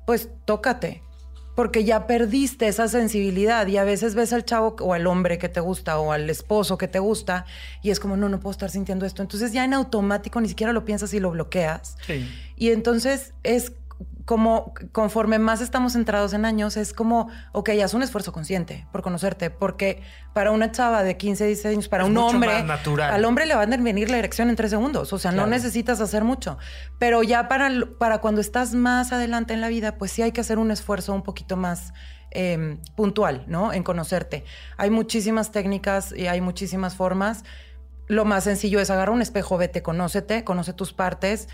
pues 0.07 0.29
tócate, 0.45 1.03
porque 1.55 1.85
ya 1.85 2.07
perdiste 2.07 2.67
esa 2.67 2.89
sensibilidad 2.89 3.67
y 3.67 3.77
a 3.77 3.85
veces 3.85 4.15
ves 4.15 4.33
al 4.33 4.45
chavo 4.45 4.77
o 4.81 4.93
al 4.93 5.07
hombre 5.07 5.39
que 5.39 5.49
te 5.49 5.61
gusta 5.61 5.99
o 5.99 6.13
al 6.13 6.29
esposo 6.29 6.79
que 6.79 6.89
te 6.89 6.99
gusta 6.99 7.47
y 7.83 7.91
es 7.91 8.01
como, 8.01 8.17
no, 8.17 8.29
no 8.29 8.41
puedo 8.41 8.51
estar 8.51 8.71
sintiendo 8.71 9.07
esto. 9.07 9.23
Entonces 9.23 9.53
ya 9.53 9.65
en 9.65 9.73
automático 9.73 10.41
ni 10.41 10.49
siquiera 10.49 10.73
lo 10.73 10.85
piensas 10.85 11.15
y 11.15 11.21
lo 11.21 11.31
bloqueas. 11.31 11.97
Sí. 12.07 12.29
Y 12.57 12.71
entonces 12.71 13.35
es 13.45 13.73
como 14.25 14.73
conforme 14.93 15.39
más 15.39 15.61
estamos 15.61 15.93
centrados 15.93 16.33
en 16.33 16.45
años, 16.47 16.77
es 16.79 16.95
como, 16.95 17.29
ok, 17.53 17.71
haz 17.85 17.93
un 17.93 18.03
esfuerzo 18.03 18.33
consciente 18.33 18.87
por 18.91 19.03
conocerte, 19.03 19.51
porque 19.51 20.03
para 20.33 20.51
una 20.51 20.73
chava 20.73 21.03
de 21.03 21.17
15, 21.19 21.45
16 21.47 21.75
años, 21.75 21.89
para 21.89 22.05
Es 22.05 22.09
un 22.11 22.17
hombre, 22.17 22.63
natural. 22.63 23.13
al 23.13 23.25
hombre 23.27 23.45
le 23.45 23.55
va 23.55 23.63
a 23.63 23.67
venir 23.67 24.11
la 24.11 24.17
erección 24.19 24.49
en 24.49 24.57
tres 24.57 24.71
segundos, 24.71 25.13
o 25.13 25.19
sea, 25.19 25.31
Claro. 25.33 25.47
no 25.47 25.51
necesitas 25.51 26.01
hacer 26.01 26.25
mucho, 26.25 26.57
pero 26.99 27.23
ya 27.23 27.49
para, 27.49 27.71
para 27.99 28.19
cuando 28.19 28.41
estás 28.41 28.75
más 28.75 29.13
adelante 29.13 29.53
en 29.53 29.61
la 29.61 29.69
vida, 29.69 29.97
pues 29.99 30.11
sí 30.11 30.23
hay 30.23 30.33
que 30.33 30.41
hacer 30.41 30.59
un 30.59 30.71
esfuerzo 30.71 31.13
un 31.15 31.23
poquito 31.23 31.57
más 31.59 31.93
eh, 32.31 32.79
puntual, 32.97 33.45
¿no? 33.47 33.73
En 33.73 33.83
conocerte. 33.85 34.45
Hay 34.77 34.91
muchísimas 34.91 35.53
técnicas 35.53 36.13
y 36.17 36.27
hay 36.27 36.41
muchísimas 36.41 36.97
formas. 36.97 37.45
Lo 38.09 38.25
más 38.25 38.43
sencillo 38.45 38.81
es 38.81 38.91
agarrar 38.91 39.15
un 39.15 39.23
espejo, 39.23 39.57
vete, 39.57 39.83
conócete, 39.83 40.43
conoce 40.43 40.73
tus 40.73 40.93
partes. 40.93 41.49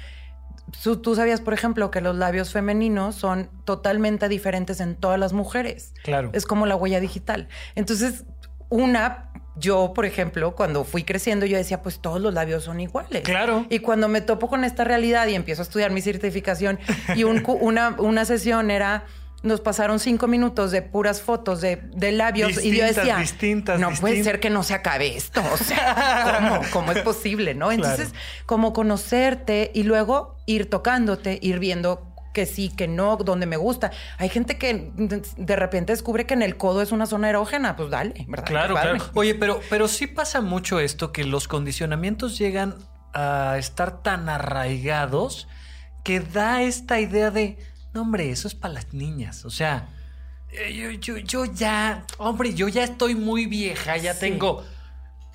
Tú, 1.02 1.14
sabías, 1.14 1.40
por 1.40 1.54
ejemplo, 1.54 1.90
que 1.90 2.00
los 2.00 2.16
labios 2.16 2.52
femeninos 2.52 3.14
son 3.14 3.50
totalmente 3.64 4.28
diferentes 4.28 4.80
en 4.80 4.96
todas 4.96 5.18
las 5.18 5.32
mujeres. 5.32 5.94
Claro. 6.04 6.30
Es 6.32 6.46
como 6.46 6.66
la 6.66 6.76
huella 6.76 7.00
digital. 7.00 7.48
Entonces, 7.74 8.24
una, 8.68 9.30
yo, 9.56 9.92
por 9.94 10.06
ejemplo, 10.06 10.54
cuando 10.54 10.84
fui 10.84 11.04
creciendo, 11.04 11.46
yo 11.46 11.56
decía, 11.56 11.82
pues 11.82 12.00
todos 12.00 12.20
los 12.20 12.32
labios 12.34 12.64
son 12.64 12.80
iguales. 12.80 13.22
Claro. 13.22 13.66
Y 13.68 13.80
cuando 13.80 14.08
me 14.08 14.20
topo 14.20 14.48
con 14.48 14.64
esta 14.64 14.84
realidad 14.84 15.26
y 15.28 15.34
empiezo 15.34 15.62
a 15.62 15.64
estudiar 15.64 15.90
mi 15.90 16.00
certificación 16.00 16.78
y 17.14 17.24
un 17.24 17.42
una, 17.46 17.96
una 17.98 18.24
sesión 18.24 18.70
era... 18.70 19.04
Nos 19.42 19.60
pasaron 19.60 19.98
cinco 20.00 20.26
minutos 20.26 20.70
de 20.70 20.82
puras 20.82 21.22
fotos 21.22 21.60
de, 21.62 21.76
de 21.76 22.12
labios 22.12 22.62
y 22.62 22.76
yo 22.76 22.84
decía, 22.84 23.16
distintas, 23.16 23.80
no 23.80 23.88
puede 23.88 24.14
distintas". 24.14 24.24
ser 24.32 24.40
que 24.40 24.50
no 24.50 24.62
se 24.62 24.74
acabe 24.74 25.16
esto. 25.16 25.42
O 25.52 25.56
sea, 25.56 26.36
¿cómo, 26.38 26.60
cómo 26.72 26.92
es 26.92 26.98
posible? 27.02 27.54
¿No? 27.54 27.72
Entonces, 27.72 28.12
como 28.44 28.72
conocerte 28.74 29.70
y 29.74 29.84
luego 29.84 30.36
ir 30.46 30.68
tocándote, 30.68 31.38
ir 31.40 31.58
viendo 31.58 32.06
que 32.34 32.46
sí, 32.46 32.68
que 32.68 32.86
no, 32.86 33.16
donde 33.16 33.46
me 33.46 33.56
gusta. 33.56 33.90
Hay 34.18 34.28
gente 34.28 34.56
que 34.58 34.92
de- 34.94 35.56
repente 35.56 35.92
descubre 35.92 36.26
que 36.26 36.34
en 36.34 36.42
el 36.42 36.56
codo 36.56 36.80
es 36.82 36.92
una 36.92 37.06
zona 37.06 37.28
erógena, 37.30 37.74
pues 37.76 37.90
dale, 37.90 38.24
¿verdad? 38.28 38.46
Claro, 38.46 38.74
claro. 38.74 38.98
Oye, 39.14 39.34
pero, 39.34 39.60
pero 39.68 39.88
sí 39.88 40.06
pasa 40.06 40.40
mucho 40.40 40.78
esto, 40.78 41.12
que 41.12 41.24
los 41.24 41.48
condicionamientos 41.48 42.38
llegan 42.38 42.76
a 43.14 43.56
estar 43.58 44.02
tan 44.02 44.28
arraigados 44.28 45.48
que 46.04 46.20
da 46.20 46.62
esta 46.62 47.00
idea 47.00 47.30
de, 47.32 47.58
no, 47.94 48.02
hombre, 48.02 48.30
eso 48.30 48.48
es 48.48 48.54
para 48.54 48.74
las 48.74 48.92
niñas. 48.92 49.44
O 49.44 49.50
sea, 49.50 49.88
eh, 50.52 50.72
yo, 50.74 50.90
yo, 50.90 51.18
yo 51.18 51.44
ya, 51.44 52.04
hombre, 52.18 52.54
yo 52.54 52.68
ya 52.68 52.84
estoy 52.84 53.14
muy 53.14 53.46
vieja, 53.46 53.96
ya 53.96 54.14
Sí. 54.14 54.20
tengo 54.20 54.64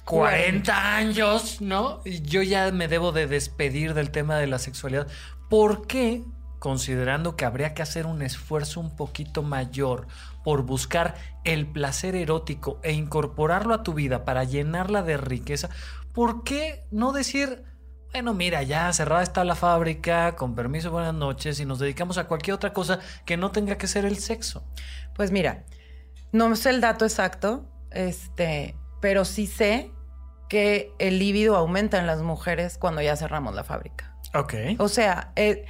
40 0.05 0.95
años, 0.97 1.61
¿no? 1.61 2.01
Y 2.05 2.21
yo 2.21 2.41
ya 2.43 2.71
me 2.71 2.87
debo 2.87 3.11
de 3.11 3.27
despedir 3.27 3.93
del 3.93 4.11
tema 4.11 4.37
de 4.37 4.47
la 4.47 4.59
sexualidad. 4.59 5.07
¿Por 5.49 5.87
qué? 5.87 6.23
Considerando 6.59 7.35
que 7.35 7.45
habría 7.45 7.73
que 7.73 7.81
hacer 7.81 8.05
un 8.05 8.21
esfuerzo 8.21 8.79
un 8.79 8.95
poquito 8.95 9.41
mayor 9.43 10.07
por 10.43 10.61
buscar 10.63 11.15
el 11.43 11.65
placer 11.67 12.15
erótico 12.15 12.79
e 12.83 12.93
incorporarlo 12.93 13.73
a 13.73 13.83
tu 13.83 13.93
vida 13.93 14.25
para 14.25 14.43
llenarla 14.43 15.01
de 15.01 15.17
riqueza, 15.17 15.69
¿por 16.13 16.43
qué 16.43 16.85
no 16.91 17.11
decir, 17.11 17.63
bueno, 18.11 18.33
mira, 18.33 18.63
ya 18.63 18.91
cerrada 18.93 19.23
está 19.23 19.43
la 19.43 19.55
fábrica, 19.55 20.35
con 20.35 20.55
permiso, 20.55 20.91
buenas 20.91 21.13
noches, 21.13 21.59
y 21.59 21.65
nos 21.65 21.79
dedicamos 21.79 22.17
a 22.17 22.27
cualquier 22.27 22.55
otra 22.55 22.73
cosa 22.73 22.99
que 23.25 23.37
no 23.37 23.51
tenga 23.51 23.77
que 23.77 23.87
ser 23.87 24.05
el 24.05 24.17
sexo? 24.17 24.63
Pues 25.13 25.31
mira, 25.31 25.65
no 26.31 26.55
sé 26.55 26.69
el 26.69 26.81
dato 26.81 27.05
exacto, 27.05 27.65
este, 27.91 28.75
pero 29.01 29.25
sí 29.25 29.47
sé 29.47 29.91
que 30.49 30.93
el 30.99 31.19
líbido 31.19 31.55
aumenta 31.55 31.99
en 31.99 32.07
las 32.07 32.21
mujeres 32.21 32.77
cuando 32.77 33.01
ya 33.01 33.15
cerramos 33.15 33.55
la 33.55 33.63
fábrica. 33.63 34.15
Ok. 34.33 34.53
O 34.79 34.87
sea, 34.87 35.31
eh, 35.35 35.65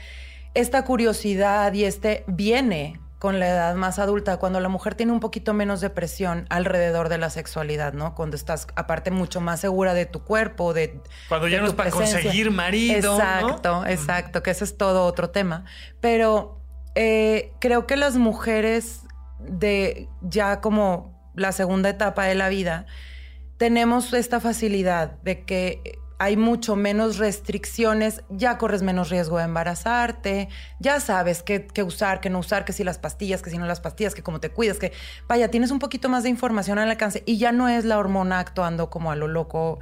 esta 0.54 0.84
curiosidad 0.86 1.74
y 1.74 1.86
este 1.86 2.24
viene 2.28 3.00
con 3.20 3.40
la 3.40 3.48
edad 3.48 3.76
más 3.76 3.98
adulta, 3.98 4.38
cuando 4.38 4.60
la 4.60 4.70
mujer 4.70 4.96
tiene 4.96 5.12
un 5.12 5.20
poquito 5.20 5.54
menos 5.54 5.82
de 5.82 5.90
presión 5.90 6.46
alrededor 6.50 7.10
de 7.10 7.18
la 7.18 7.30
sexualidad, 7.30 7.94
¿no? 7.94 8.14
Cuando 8.14 8.36
estás, 8.36 8.68
aparte, 8.76 9.12
mucho 9.12 9.42
más 9.42 9.62
segura 9.62 9.94
de 9.94 10.06
tu 10.06 10.24
cuerpo, 10.24 10.74
de. 10.74 11.02
Cuando 11.30 11.48
ya 11.48 11.58
de 11.58 11.64
no 11.64 11.68
es 11.70 11.74
para 11.74 11.90
presencia. 11.90 12.22
conseguir 12.22 12.52
marido. 12.52 13.18
¿no? 13.18 13.24
Exacto, 13.24 13.86
exacto, 13.88 14.44
que 14.44 14.52
ese 14.52 14.66
es 14.66 14.78
todo 14.78 15.06
otro 15.06 15.30
tema. 15.30 15.66
Pero 16.02 16.62
eh, 16.96 17.54
creo 17.60 17.88
que 17.88 17.96
las 17.96 18.18
mujeres 18.18 19.02
de 19.40 20.10
ya 20.22 20.62
como 20.62 21.32
la 21.36 21.52
segunda 21.52 21.90
etapa 21.90 22.26
de 22.26 22.36
la 22.36 22.50
vida, 22.50 22.86
tenemos 23.58 24.14
esta 24.14 24.40
facilidad 24.40 25.12
de 25.22 25.46
que 25.46 26.00
hay 26.18 26.38
mucho 26.38 26.76
menos 26.76 27.18
restricciones, 27.18 28.24
ya 28.30 28.58
corres 28.58 28.82
menos 28.82 29.10
riesgo 29.10 29.38
de 29.38 29.44
embarazarte, 29.44 30.50
ya 30.80 31.00
sabes 31.00 31.44
qué, 31.44 31.68
qué 31.68 31.84
usar, 31.84 32.22
qué 32.22 32.30
no 32.30 32.40
usar, 32.40 32.66
que 32.66 32.74
si 32.74 32.84
las 32.84 32.98
pastillas, 32.98 33.42
que 33.42 33.50
si 33.50 33.58
no 33.58 33.66
las 33.66 33.82
pastillas, 33.82 34.16
que 34.16 34.24
cómo 34.24 34.40
te 34.40 34.50
cuidas, 34.50 34.78
que 34.78 34.94
vaya, 35.28 35.50
tienes 35.50 35.72
un 35.72 35.80
poquito 35.80 36.10
más 36.10 36.24
de 36.24 36.30
información 36.30 36.80
al 36.80 36.90
alcance 36.90 37.24
y 37.26 37.38
ya 37.38 37.52
no 37.52 37.68
es 37.68 37.86
la 37.86 37.98
hormona 37.98 38.40
actuando 38.40 38.90
como 38.90 39.12
a 39.12 39.16
lo 39.16 39.28
loco, 39.28 39.80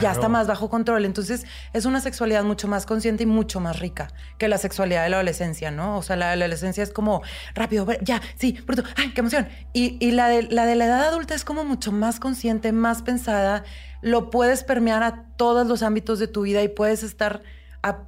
ya 0.00 0.12
está 0.12 0.28
más 0.28 0.46
bajo 0.46 0.68
control. 0.68 1.04
Entonces 1.04 1.46
es 1.72 1.84
una 1.84 2.00
sexualidad 2.00 2.44
mucho 2.44 2.68
más 2.68 2.86
consciente 2.86 3.22
y 3.22 3.26
mucho 3.26 3.60
más 3.60 3.78
rica 3.78 4.08
que 4.38 4.48
la 4.48 4.58
sexualidad 4.58 5.04
de 5.04 5.10
la 5.10 5.16
adolescencia, 5.16 5.70
¿no? 5.70 5.98
O 5.98 6.02
sea, 6.02 6.16
la, 6.16 6.34
la 6.36 6.44
adolescencia 6.46 6.82
es 6.82 6.90
como 6.90 7.22
rápido, 7.54 7.86
ya, 8.02 8.20
sí, 8.36 8.58
bruto, 8.66 8.82
ay, 8.96 9.12
qué 9.12 9.20
emoción. 9.20 9.48
Y, 9.72 9.96
y 10.04 10.10
la, 10.12 10.28
de, 10.28 10.42
la 10.42 10.66
de 10.66 10.74
la 10.74 10.86
edad 10.86 11.04
adulta 11.04 11.34
es 11.34 11.44
como 11.44 11.64
mucho 11.64 11.92
más 11.92 12.20
consciente, 12.20 12.72
más 12.72 13.02
pensada, 13.02 13.64
lo 14.06 14.30
puedes 14.30 14.62
permear 14.62 15.02
a 15.02 15.24
todos 15.36 15.66
los 15.66 15.82
ámbitos 15.82 16.20
de 16.20 16.28
tu 16.28 16.42
vida 16.42 16.62
y 16.62 16.68
puedes 16.68 17.02
estar 17.02 17.42
a- 17.82 18.04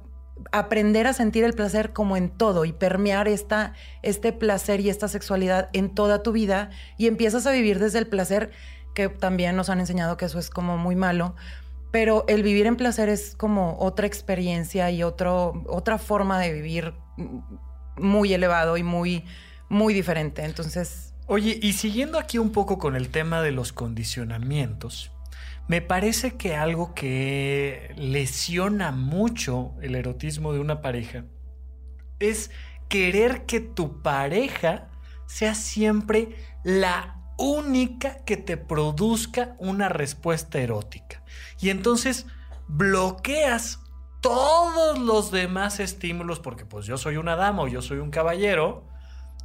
aprender 0.53 1.07
a 1.07 1.13
sentir 1.13 1.43
el 1.43 1.53
placer 1.53 1.91
como 1.91 2.15
en 2.15 2.29
todo 2.29 2.63
y 2.63 2.71
permear 2.71 3.27
esta, 3.27 3.73
este 4.01 4.31
placer 4.31 4.79
y 4.79 4.89
esta 4.89 5.09
sexualidad 5.09 5.69
en 5.73 5.93
toda 5.93 6.23
tu 6.23 6.31
vida 6.31 6.69
y 6.97 7.07
empiezas 7.07 7.45
a 7.45 7.51
vivir 7.51 7.79
desde 7.79 7.99
el 7.99 8.07
placer 8.07 8.51
que 8.95 9.09
también 9.09 9.57
nos 9.57 9.69
han 9.69 9.81
enseñado 9.81 10.15
que 10.15 10.23
eso 10.25 10.39
es 10.39 10.49
como 10.49 10.77
muy 10.77 10.95
malo, 10.95 11.35
pero 11.91 12.23
el 12.29 12.43
vivir 12.43 12.65
en 12.65 12.77
placer 12.77 13.09
es 13.09 13.35
como 13.35 13.75
otra 13.79 14.07
experiencia 14.07 14.89
y 14.91 15.03
otro, 15.03 15.63
otra 15.67 15.97
forma 15.97 16.39
de 16.39 16.53
vivir 16.53 16.93
muy 17.97 18.33
elevado 18.33 18.77
y 18.77 18.83
muy, 18.83 19.25
muy 19.67 19.93
diferente. 19.93 20.45
Entonces, 20.45 21.13
Oye, 21.27 21.59
y 21.61 21.73
siguiendo 21.73 22.17
aquí 22.17 22.37
un 22.39 22.51
poco 22.51 22.79
con 22.79 22.95
el 22.95 23.09
tema 23.09 23.41
de 23.41 23.51
los 23.51 23.71
condicionamientos, 23.73 25.11
me 25.69 25.81
parece 25.81 26.35
que 26.35 26.55
algo 26.55 26.95
que 26.95 27.93
lesiona 27.95 28.91
mucho 28.91 29.75
el 29.83 29.93
erotismo 29.93 30.51
de 30.51 30.59
una 30.59 30.81
pareja 30.81 31.25
es 32.17 32.49
querer 32.89 33.45
que 33.45 33.59
tu 33.59 34.01
pareja 34.01 34.89
sea 35.27 35.53
siempre 35.53 36.35
la 36.63 37.21
única 37.37 38.25
que 38.25 38.35
te 38.35 38.57
produzca 38.57 39.55
una 39.59 39.89
respuesta 39.89 40.57
erótica. 40.57 41.23
Y 41.61 41.69
entonces 41.69 42.25
bloqueas 42.67 43.79
todos 44.21 44.97
los 44.97 45.29
demás 45.29 45.79
estímulos 45.79 46.39
porque 46.39 46.65
pues 46.65 46.87
yo 46.87 46.97
soy 46.97 47.17
una 47.17 47.35
dama 47.35 47.61
o 47.61 47.67
yo 47.67 47.83
soy 47.83 47.99
un 47.99 48.09
caballero. 48.09 48.87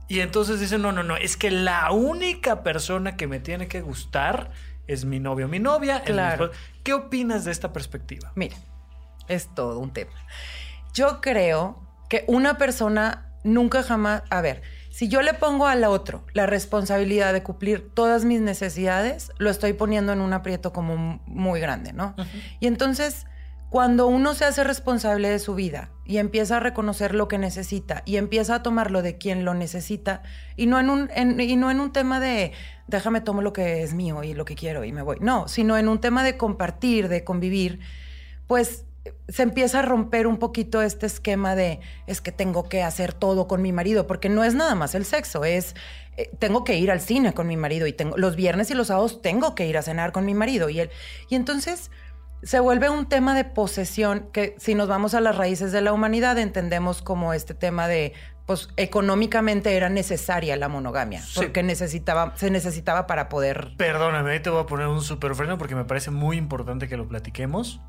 Y 0.09 0.21
entonces 0.21 0.59
dicen, 0.59 0.81
no, 0.81 0.91
no, 0.91 1.03
no, 1.03 1.19
es 1.19 1.37
que 1.37 1.51
la 1.51 1.91
única 1.93 2.63
persona 2.63 3.15
que 3.15 3.27
me 3.27 3.41
tiene 3.41 3.69
que 3.69 3.83
gustar 3.83 4.53
es 4.87 5.05
mi 5.05 5.21
novio, 5.21 5.49
mi 5.49 5.59
novia. 5.59 5.97
es 5.97 6.03
mi 6.03 6.15
Claro. 6.15 6.51
¿Qué 6.83 6.93
opinas 6.93 7.45
de 7.45 7.53
esta 7.53 7.73
perspectiva? 7.73 8.33
Mira, 8.35 8.57
es 9.29 9.55
todo 9.55 9.79
un 9.79 9.93
tema. 9.93 10.13
Yo 10.93 11.21
creo 11.21 11.83
que 12.09 12.25
una 12.29 12.59
persona 12.59 13.33
nunca 13.43 13.83
jamás, 13.83 14.23
a 14.31 14.41
ver, 14.41 14.63
si 14.91 15.09
yo 15.09 15.23
le 15.23 15.35
pongo 15.35 15.67
al 15.67 15.85
otro 15.85 16.25
la 16.33 16.47
responsabilidad 16.47 17.33
de 17.33 17.43
cumplir 17.43 17.93
todas 17.95 18.25
mis 18.25 18.41
necesidades, 18.41 19.33
lo 19.39 19.51
estoy 19.51 19.73
poniendo 19.73 20.13
en 20.13 20.21
un 20.21 20.33
aprieto 20.33 20.73
como 20.73 21.21
muy 21.27 21.61
grande, 21.61 21.93
¿no? 21.93 22.15
Y 22.61 22.67
entonces, 22.67 23.27
cuando 23.75 24.07
uno 24.07 24.35
se 24.35 24.45
hace 24.45 24.63
responsable 24.63 25.29
de 25.29 25.41
su 25.41 25.57
vida 25.57 25.91
y 26.05 26.19
empieza 26.19 26.59
a 26.59 26.61
reconocer 26.61 27.13
lo 27.13 27.27
que 27.27 27.39
necesita 27.39 28.05
y 28.05 28.19
empieza 28.19 28.55
a 28.55 28.63
tomarlo 28.63 29.03
de 29.03 29.19
quien 29.19 29.45
lo 29.45 29.53
necesita 29.53 30.23
y 30.55 30.67
no 30.67 30.79
en 30.79 30.91
un, 30.91 31.11
y 31.41 31.57
no 31.57 31.73
en 31.73 31.81
un 31.81 31.93
tema 31.93 32.21
de 32.21 32.53
déjame 32.87 33.21
tomo 33.21 33.43
lo 33.43 33.53
que 33.53 33.83
es 33.83 33.93
mío 33.93 34.23
y 34.23 34.33
lo 34.33 34.45
que 34.45 34.55
quiero 34.55 34.85
y 34.85 34.93
me 34.93 35.03
voy. 35.03 35.17
No, 35.21 35.49
sino 35.49 35.77
en 35.77 35.89
un 35.89 36.01
tema 36.01 36.23
de 36.23 36.37
compartir, 36.37 37.09
de 37.09 37.25
convivir, 37.25 37.81
pues 38.47 38.85
se 39.29 39.43
empieza 39.43 39.81
a 39.81 39.83
romper 39.83 40.29
un 40.29 40.37
poquito 40.37 40.81
este 40.81 41.07
esquema 41.07 41.57
de 41.57 41.81
es 42.07 42.21
que 42.21 42.31
tengo 42.31 42.69
que 42.69 42.85
hacer 42.85 43.13
todo 43.13 43.49
con 43.49 43.61
mi 43.61 43.73
marido, 43.73 44.07
porque 44.07 44.29
no 44.29 44.45
es 44.45 44.55
nada 44.55 44.77
más 44.77 44.95
el 44.95 45.05
sexo, 45.05 45.45
es 45.45 45.75
eh, 46.17 46.31
tengo 46.39 46.63
que 46.63 46.77
ir 46.77 46.93
al 46.93 47.01
cine 47.01 47.35
con 47.35 47.49
mi 47.49 47.57
marido 47.57 47.89
y 47.89 47.93
tengo 47.93 48.17
los 48.19 48.37
viernes 48.37 48.71
y 48.71 48.75
los 48.75 48.87
sábados 48.87 49.21
tengo 49.21 49.57
que 49.57 49.67
ir 49.67 49.77
a 49.77 49.83
cenar 49.83 50.13
con 50.13 50.25
mi 50.25 50.35
marido 50.35 50.69
y 50.69 50.79
él 50.79 50.91
y 51.29 51.35
entonces 51.35 51.91
se 52.45 52.61
vuelve 52.61 52.91
un 52.91 53.07
tema 53.07 53.35
de 53.35 53.45
posesión 53.45 54.29
que 54.33 54.55
si 54.59 54.75
nos 54.75 54.89
vamos 54.89 55.15
a 55.15 55.21
las 55.21 55.37
raíces 55.37 55.73
de 55.73 55.81
la 55.81 55.93
humanidad 55.93 56.39
entendemos 56.39 57.03
como 57.03 57.33
este 57.33 57.55
tema 57.55 57.89
de 57.89 58.13
pues 58.47 58.69
económicamente 58.77 59.75
era 59.75 59.89
necesaria 59.89 60.57
la 60.57 60.69
monogamia 60.69 61.23
porque 61.35 61.63
necesitaba 61.63 62.33
se 62.37 62.51
necesitaba 62.51 63.07
para 63.07 63.29
poder 63.29 63.73
Perdóname, 63.79 64.39
te 64.41 64.51
voy 64.51 64.63
a 64.63 64.67
poner 64.67 64.87
un 64.87 65.01
super 65.01 65.35
freno 65.35 65.57
porque 65.59 65.75
me 65.75 65.85
parece 65.85 66.11
muy 66.11 66.37
importante 66.37 66.89
que 66.89 66.97
lo 66.97 67.09
platiquemos. 67.09 67.81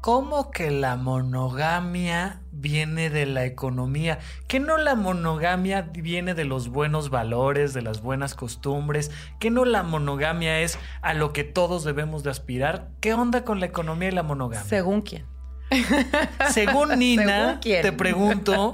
¿Cómo 0.00 0.52
que 0.52 0.70
la 0.70 0.94
monogamia 0.94 2.40
viene 2.52 3.10
de 3.10 3.26
la 3.26 3.44
economía? 3.44 4.20
¿Que 4.46 4.60
no 4.60 4.76
la 4.76 4.94
monogamia 4.94 5.90
viene 5.92 6.34
de 6.34 6.44
los 6.44 6.68
buenos 6.68 7.10
valores, 7.10 7.74
de 7.74 7.82
las 7.82 8.00
buenas 8.00 8.36
costumbres? 8.36 9.10
¿Que 9.40 9.50
no 9.50 9.64
la 9.64 9.82
monogamia 9.82 10.60
es 10.60 10.78
a 11.02 11.14
lo 11.14 11.32
que 11.32 11.42
todos 11.42 11.82
debemos 11.82 12.22
de 12.22 12.30
aspirar? 12.30 12.90
¿Qué 13.00 13.12
onda 13.12 13.44
con 13.44 13.58
la 13.58 13.66
economía 13.66 14.08
y 14.08 14.12
la 14.12 14.22
monogamia? 14.22 14.64
Según 14.68 15.02
quién. 15.02 15.26
Según 16.50 16.96
Nina, 16.98 17.58
te 17.60 17.92
pregunto, 17.92 18.70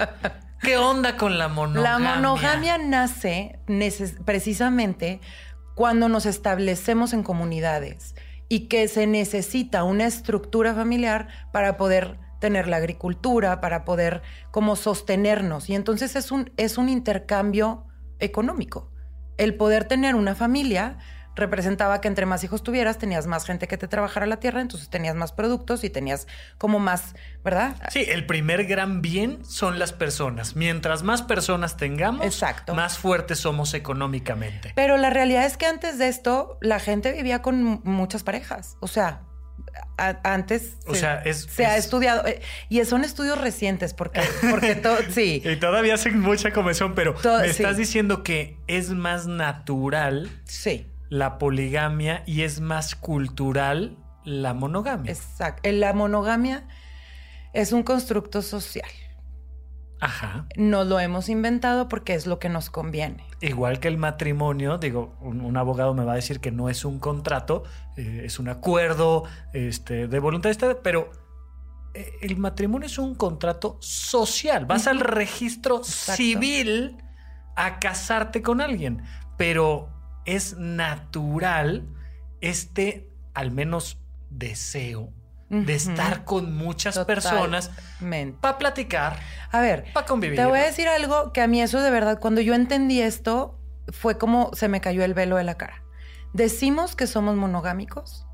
¿qué 0.61 0.77
onda 0.77 1.17
con 1.17 1.39
la 1.39 1.49
monogamia? 1.49 1.99
La 1.99 2.15
monogamia 2.17 2.77
nace 2.77 3.59
precisamente 4.27 5.21
cuando 5.75 6.11
nos 6.11 6.27
establecemos 6.27 7.15
en 7.15 7.23
comunidades 7.23 8.15
y 8.55 8.69
que 8.69 8.87
se 8.87 9.09
necesita 9.09 9.83
una 9.83 10.07
estructura 10.07 10.75
familiar 10.75 11.27
para 11.51 11.77
poder 11.77 12.21
tener 12.39 12.69
la 12.69 12.77
agricultura, 12.77 13.61
para 13.61 13.85
poder 13.85 14.23
como 14.53 14.77
sostenernos. 14.77 15.69
Y 15.69 15.75
entonces 15.75 16.15
es 16.15 16.31
un, 16.31 16.53
es 16.57 16.79
un 16.79 16.89
intercambio 16.89 17.85
económico. 18.21 18.93
El 19.39 19.57
poder 19.57 19.87
tener 19.87 20.15
una 20.15 20.37
familia 20.37 20.99
representaba 21.37 22.01
que 22.01 22.09
entre 22.09 22.27
más 22.27 22.45
hijos 22.45 22.63
tuvieras, 22.63 22.99
tenías 22.99 23.27
más 23.27 23.45
gente 23.45 23.69
que 23.69 23.77
te 23.77 23.89
trabajara 23.89 24.27
la 24.27 24.39
tierra, 24.39 24.61
entonces 24.61 24.89
tenías 24.89 25.15
más 25.15 25.33
productos 25.33 25.85
y 25.85 25.91
tenías 25.91 26.27
como 26.59 26.79
más, 26.79 27.15
¿verdad? 27.45 27.77
Sí, 27.91 28.05
el 28.09 28.27
primer 28.27 28.65
gran 28.67 29.03
bien 29.03 29.45
son 29.45 29.79
las 29.79 29.93
personas. 29.93 30.57
Mientras 30.57 31.03
más 31.03 31.23
personas 31.23 31.77
tengamos, 31.77 32.43
más 32.75 32.99
fuertes 32.99 33.39
somos 33.39 33.75
económicamente. 33.75 34.73
Pero 34.75 34.97
la 34.97 35.11
realidad 35.11 35.45
es 35.45 35.57
que 35.57 35.67
antes 35.67 35.99
de 35.99 36.09
esto, 36.09 36.59
la 36.61 36.79
gente 36.79 37.13
vivía 37.13 37.43
con 37.43 37.81
muchas 37.85 38.23
parejas. 38.23 38.77
O 38.81 38.87
sea, 38.87 39.23
antes 39.97 40.77
o 40.87 40.95
se, 40.95 41.01
sea, 41.01 41.23
se 41.33 41.67
ha 41.67 41.77
estudiado 41.77 42.27
eh, 42.27 42.41
y 42.69 42.85
son 42.85 43.05
estudios 43.05 43.41
recientes 43.41 43.95
porque 43.95 44.21
porque 44.51 44.75
todo 44.75 44.97
sí 45.11 45.43
y 45.45 45.57
todavía 45.57 45.95
hacen 45.95 46.19
mucha 46.21 46.53
convención 46.53 46.95
pero 46.95 47.15
me 47.23 47.47
estás 47.47 47.77
diciendo 47.77 48.23
que 48.23 48.57
es 48.67 48.91
más 48.91 49.27
natural 49.27 50.31
sí 50.45 50.87
la 51.09 51.39
poligamia 51.39 52.23
y 52.27 52.43
es 52.43 52.61
más 52.61 52.95
cultural 52.95 53.97
la 54.25 54.55
monogamia. 54.55 55.13
Exacto. 55.13 55.71
La 55.71 55.93
monogamia 55.93 56.67
es 57.53 57.73
un 57.73 57.83
constructo 57.83 58.43
social. 58.43 58.89
Ajá. 60.01 60.47
No 60.57 60.85
lo 60.85 61.01
hemos 61.01 61.29
inventado 61.29 61.89
porque 61.89 62.15
es 62.15 62.27
lo 62.27 62.39
que 62.39 62.49
nos 62.49 62.69
conviene. 62.69 63.25
Igual 63.41 63.81
que 63.81 63.89
el 63.89 63.97
matrimonio, 63.97 64.77
digo, 64.77 65.17
un, 65.21 65.57
abogado 65.57 65.95
me 65.95 66.05
va 66.05 66.13
a 66.13 66.17
decir 66.17 66.41
que 66.41 66.51
no 66.51 66.69
es 66.69 66.85
un 66.85 66.99
contrato, 66.99 67.63
eh, 67.97 68.23
es 68.25 68.39
un 68.39 68.49
acuerdo 68.49 69.25
este, 69.53 70.09
de 70.09 70.19
voluntad, 70.19 70.53
pero 70.83 71.11
eh, 71.95 72.19
el 72.23 72.37
matrimonio 72.37 72.87
es 72.87 72.99
un 72.99 73.15
contrato 73.15 73.79
social. 73.81 74.67
Vas 74.67 74.87
al 74.87 75.01
registro 75.01 75.85
civil 75.85 76.99
a 77.57 77.79
casarte 77.79 78.43
con 78.43 78.61
alguien, 78.61 79.03
pero 79.39 79.94
es 80.25 80.57
natural 80.57 81.87
este, 82.41 83.09
al 83.33 83.51
menos, 83.51 83.99
deseo 84.31 85.13
de 85.51 85.75
estar 85.75 86.25
con 86.25 86.57
muchas 86.57 86.99
personas 87.01 87.71
para 88.41 88.59
platicar, 88.59 89.21
a 89.53 89.61
ver, 89.61 89.85
para 89.93 90.05
convivir. 90.05 90.37
Te 90.37 90.47
voy 90.47 90.59
a 90.59 90.65
decir 90.65 90.89
algo 90.89 91.33
que 91.33 91.43
a 91.43 91.47
mí 91.47 91.63
eso 91.63 91.81
de 91.81 91.91
verdad, 91.91 92.19
cuando 92.19 92.41
yo 92.41 92.55
entendí 92.55 93.01
esto, 93.01 93.61
fue 93.93 94.19
como 94.19 94.51
se 94.55 94.69
me 94.69 94.81
cayó 94.81 95.05
el 95.05 95.15
velo 95.15 95.37
de 95.37 95.45
la 95.45 95.55
cara. 95.55 95.85
Decimos 96.33 96.97
que 96.97 97.07
somos 97.07 97.37
monogámicos, 97.37 98.27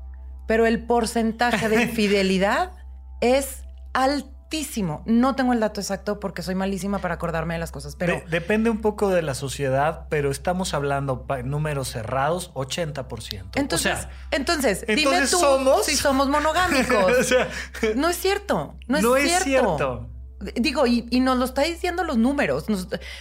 pero 0.47 0.65
el 0.65 0.85
porcentaje 0.85 1.69
de 1.69 1.83
infidelidad 1.83 2.71
es 3.19 3.63
alto 3.93 4.40
no 5.05 5.35
tengo 5.35 5.53
el 5.53 5.59
dato 5.59 5.79
exacto 5.79 6.19
porque 6.19 6.41
soy 6.41 6.55
malísima 6.55 6.99
para 6.99 7.15
acordarme 7.15 7.53
de 7.53 7.59
las 7.59 7.71
cosas, 7.71 7.95
pero... 7.95 8.21
depende 8.27 8.69
un 8.69 8.81
poco 8.81 9.09
de 9.09 9.21
la 9.21 9.33
sociedad, 9.33 10.07
pero 10.09 10.29
estamos 10.29 10.73
hablando 10.73 11.25
números 11.45 11.89
cerrados, 11.89 12.53
80%. 12.53 13.51
Entonces, 13.55 14.07
entonces, 14.31 14.85
dime 14.87 15.25
tú 15.29 15.39
si 15.83 15.95
somos 15.95 16.27
monogámicos. 16.27 17.33
no 17.95 18.09
es 18.09 18.17
cierto, 18.17 18.75
no 18.87 18.97
es 18.97 19.03
no 19.03 19.15
cierto. 19.15 19.37
Es 19.37 19.43
cierto. 19.43 20.09
Digo, 20.55 20.87
y, 20.87 21.03
nos 21.19 21.37
lo 21.37 21.45
está 21.45 21.61
diciendo 21.61 22.03
los 22.03 22.17
números. 22.17 22.65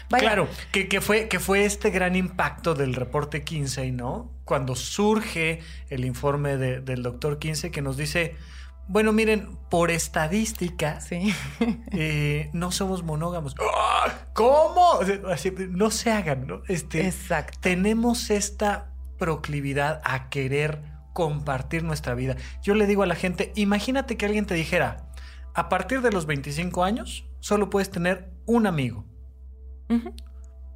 Claro, 0.08 0.48
que, 0.72 1.00
fue, 1.00 1.28
que 1.28 1.38
fue 1.38 1.64
este 1.64 1.90
gran 1.90 2.16
impacto 2.16 2.74
del 2.74 2.94
reporte 2.94 3.44
15, 3.44 3.92
¿no? 3.92 4.32
Cuando 4.44 4.74
surge 4.74 5.60
el 5.90 6.04
informe 6.06 6.56
del 6.56 7.02
doctor 7.02 7.38
15 7.38 7.70
que 7.70 7.82
nos 7.82 7.96
dice, 7.98 8.36
bueno, 8.90 9.12
miren, 9.12 9.57
por 9.70 9.92
estadística, 9.92 10.98
eh, 11.92 12.50
no 12.53 12.72
somos 12.72 13.05
monógamos. 13.05 13.55
¡Ah! 13.76 14.26
¿Cómo? 14.35 14.98
no 15.70 15.90
se 15.92 16.11
hagan, 16.11 16.48
¿no? 16.48 16.62
Este, 16.66 17.07
Exacto. 17.07 17.57
Tenemos 17.62 18.31
esta 18.31 18.92
proclividad 19.16 20.00
a 20.05 20.29
querer 20.29 20.83
compartir 21.12 21.85
nuestra 21.85 22.14
vida. 22.14 22.35
Yo 22.64 22.74
le 22.74 22.88
digo 22.88 23.05
a 23.05 23.07
la 23.07 23.14
gente, 23.14 23.53
imagínate 23.55 24.16
que 24.16 24.26
alguien 24.26 24.46
te 24.46 24.55
dijera, 24.55 25.09
a 25.55 25.68
partir 25.68 26.00
de 26.00 26.11
los 26.11 26.26
25 26.26 26.83
años, 26.83 27.24
solo 27.38 27.70
puedes 27.70 27.90
tener 27.90 28.33
un 28.44 28.66
amigo. 28.66 29.05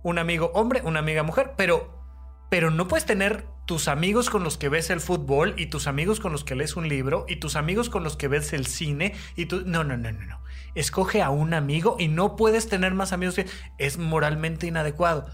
Un 0.04 0.18
amigo 0.18 0.52
hombre, 0.54 0.82
una 0.84 1.00
amiga 1.00 1.24
mujer, 1.24 1.54
pero, 1.56 2.00
pero 2.48 2.70
no 2.70 2.86
puedes 2.86 3.06
tener 3.06 3.44
tus 3.66 3.88
amigos 3.88 4.30
con 4.30 4.44
los 4.44 4.58
que 4.58 4.68
ves 4.68 4.90
el 4.90 5.00
fútbol 5.00 5.54
y 5.56 5.66
tus 5.66 5.86
amigos 5.86 6.20
con 6.20 6.32
los 6.32 6.44
que 6.44 6.54
lees 6.54 6.76
un 6.76 6.88
libro 6.88 7.24
y 7.28 7.36
tus 7.36 7.56
amigos 7.56 7.88
con 7.88 8.04
los 8.04 8.16
que 8.16 8.28
ves 8.28 8.52
el 8.52 8.66
cine 8.66 9.14
y 9.36 9.46
tú... 9.46 9.62
No, 9.64 9.84
no, 9.84 9.96
no, 9.96 10.12
no, 10.12 10.26
no. 10.26 10.40
Escoge 10.74 11.22
a 11.22 11.30
un 11.30 11.54
amigo 11.54 11.96
y 11.98 12.08
no 12.08 12.36
puedes 12.36 12.68
tener 12.68 12.94
más 12.94 13.12
amigos. 13.12 13.36
Es 13.78 13.98
moralmente 13.98 14.66
inadecuado. 14.66 15.26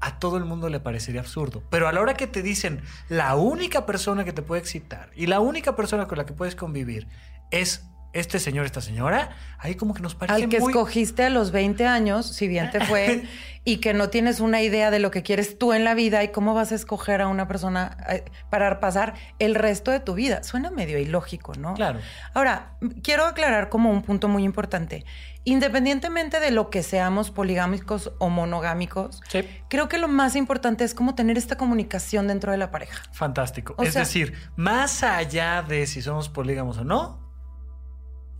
A 0.00 0.18
todo 0.18 0.36
el 0.36 0.44
mundo 0.44 0.68
le 0.68 0.80
parecería 0.80 1.20
absurdo. 1.20 1.62
Pero 1.70 1.88
a 1.88 1.92
la 1.92 2.00
hora 2.00 2.14
que 2.14 2.26
te 2.26 2.42
dicen 2.42 2.82
la 3.08 3.34
única 3.36 3.86
persona 3.86 4.24
que 4.24 4.32
te 4.32 4.42
puede 4.42 4.60
excitar 4.60 5.10
y 5.14 5.26
la 5.26 5.40
única 5.40 5.76
persona 5.76 6.06
con 6.06 6.18
la 6.18 6.26
que 6.26 6.34
puedes 6.34 6.56
convivir 6.56 7.08
es 7.50 7.84
este 8.16 8.38
señor, 8.38 8.66
esta 8.66 8.80
señora, 8.80 9.36
ahí 9.58 9.74
como 9.74 9.94
que 9.94 10.02
nos 10.02 10.14
parece 10.14 10.42
Al 10.42 10.48
que 10.48 10.56
escogiste 10.56 11.24
a 11.24 11.30
los 11.30 11.50
20 11.50 11.86
años, 11.86 12.26
si 12.26 12.48
bien 12.48 12.70
te 12.70 12.80
fue, 12.80 13.24
y 13.64 13.78
que 13.78 13.94
no 13.94 14.10
tienes 14.10 14.40
una 14.40 14.62
idea 14.62 14.90
de 14.90 15.00
lo 15.00 15.10
que 15.10 15.22
quieres 15.22 15.58
tú 15.58 15.72
en 15.72 15.84
la 15.84 15.94
vida 15.94 16.22
y 16.22 16.28
cómo 16.28 16.54
vas 16.54 16.72
a 16.72 16.76
escoger 16.76 17.20
a 17.20 17.28
una 17.28 17.48
persona 17.48 17.96
eh, 18.08 18.24
para 18.48 18.78
pasar 18.78 19.14
el 19.38 19.54
resto 19.54 19.90
de 19.90 20.00
tu 20.00 20.14
vida. 20.14 20.44
Suena 20.44 20.70
medio 20.70 20.98
ilógico, 20.98 21.52
¿no? 21.54 21.74
Claro. 21.74 21.98
Ahora, 22.32 22.76
quiero 23.02 23.24
aclarar 23.24 23.68
como 23.68 23.90
un 23.90 24.02
punto 24.02 24.28
muy 24.28 24.44
importante. 24.44 25.04
Independientemente 25.42 26.40
de 26.40 26.52
lo 26.52 26.70
que 26.70 26.82
seamos 26.82 27.30
poligámicos 27.30 28.12
o 28.18 28.28
monogámicos, 28.28 29.20
creo 29.68 29.88
que 29.88 29.98
lo 29.98 30.08
más 30.08 30.36
importante 30.36 30.84
es 30.84 30.94
cómo 30.94 31.14
tener 31.14 31.36
esta 31.36 31.56
comunicación 31.56 32.28
dentro 32.28 32.52
de 32.52 32.58
la 32.58 32.70
pareja. 32.70 33.02
Fantástico. 33.12 33.74
es 33.82 33.94
decir, 33.94 34.34
más 34.56 35.02
allá 35.02 35.62
de 35.62 35.86
si 35.86 36.02
somos 36.02 36.28
polígamos 36.28 36.78
o 36.78 36.84
no, 36.84 37.25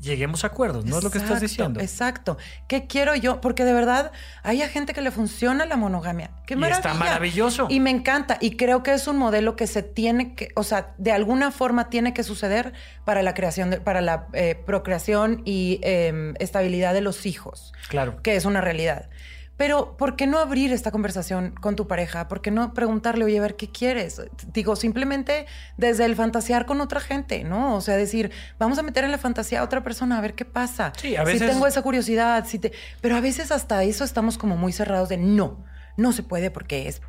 lleguemos 0.01 0.45
a 0.45 0.49
acuerdos, 0.49 0.85
¿no 0.85 0.99
es 0.99 1.05
lo 1.05 1.11
que 1.11 1.19
estás 1.19 1.41
diciendo? 1.41 1.81
Exacto. 1.81 2.37
¿Qué 2.69 2.87
quiero 2.87 3.15
yo? 3.15 3.41
Porque 3.41 3.65
de 3.65 3.73
verdad 3.73 4.13
hay 4.43 4.61
gente 4.69 4.93
que 4.93 5.01
le 5.01 5.11
funciona 5.11 5.67
la 5.67 5.77
monogamia. 5.77 6.31
¡Qué 6.47 6.55
y 6.55 6.65
está 6.65 6.95
maravilloso. 6.95 7.67
Y 7.71 7.81
me 7.81 7.91
encanta. 7.91 8.39
Y 8.41 8.57
creo 8.57 8.83
que 8.83 8.93
es 8.93 9.07
un 9.07 9.17
modelo 9.17 9.57
que 9.57 9.67
se 9.67 9.83
tiene 9.83 10.35
que, 10.35 10.49
o 10.55 10.63
sea, 10.63 10.95
de 10.99 11.13
alguna 11.13 11.51
forma 11.51 11.89
tiene 11.89 12.15
que 12.15 12.23
suceder 12.23 12.73
para 13.05 13.23
la 13.23 13.35
creación, 13.35 13.71
de, 13.71 13.81
para 13.81 14.01
la 14.01 14.27
eh, 14.33 14.61
procreación 14.67 15.43
y 15.45 15.81
em, 15.83 16.35
estabilidad 16.39 16.95
de 16.95 17.01
los 17.01 17.27
hijos. 17.27 17.73
Claro. 17.89 18.21
Que 18.23 18.37
es 18.37 18.45
una 18.45 18.61
realidad. 18.61 19.09
Pero, 19.57 19.97
¿por 19.97 20.17
qué 20.17 20.27
no 20.27 20.39
abrir 20.39 20.73
esta 20.73 20.91
conversación 20.91 21.55
con 21.61 21.77
tu 21.77 21.87
pareja? 21.87 22.29
¿Por 22.29 22.43
qué 22.43 22.51
no 22.51 22.75
preguntarle, 22.75 23.25
oye, 23.25 23.39
a 23.39 23.43
ver, 23.43 23.57
¿qué 23.57 23.69
quieres? 23.71 24.21
Digo, 24.53 24.77
simplemente 24.77 25.47
desde 25.79 26.05
el 26.05 26.15
fantasear 26.15 26.67
con 26.67 26.81
otra 26.83 27.01
gente, 27.01 27.43
¿no? 27.43 27.75
O 27.77 27.81
sea, 27.81 27.97
decir, 27.97 28.31
vamos 28.59 28.79
a 28.79 28.83
meter 28.83 29.05
en 29.05 29.13
la 29.13 29.19
fantasía 29.19 29.61
a 29.61 29.65
otra 29.65 29.83
persona 29.83 30.19
a 30.19 30.21
ver 30.21 30.35
qué 30.35 30.45
pasa. 30.45 30.93
Sí, 30.99 31.17
a 31.17 31.25
veces- 31.25 31.41
Si 31.41 31.47
tengo 31.49 31.67
esa 31.67 31.81
curiosidad, 31.83 32.45
si 32.47 32.59
te... 32.59 32.73
Pero 33.01 33.17
a 33.17 33.21
veces 33.21 33.51
hasta 33.51 33.83
eso 33.83 34.05
estamos 34.05 34.37
como 34.37 34.57
muy 34.59 34.73
cerrados 34.73 35.09
de 35.09 35.17
no, 35.17 35.65
no 35.97 36.13
se 36.13 36.23
puede 36.23 36.51
porque 36.51 36.89
es... 36.89 37.01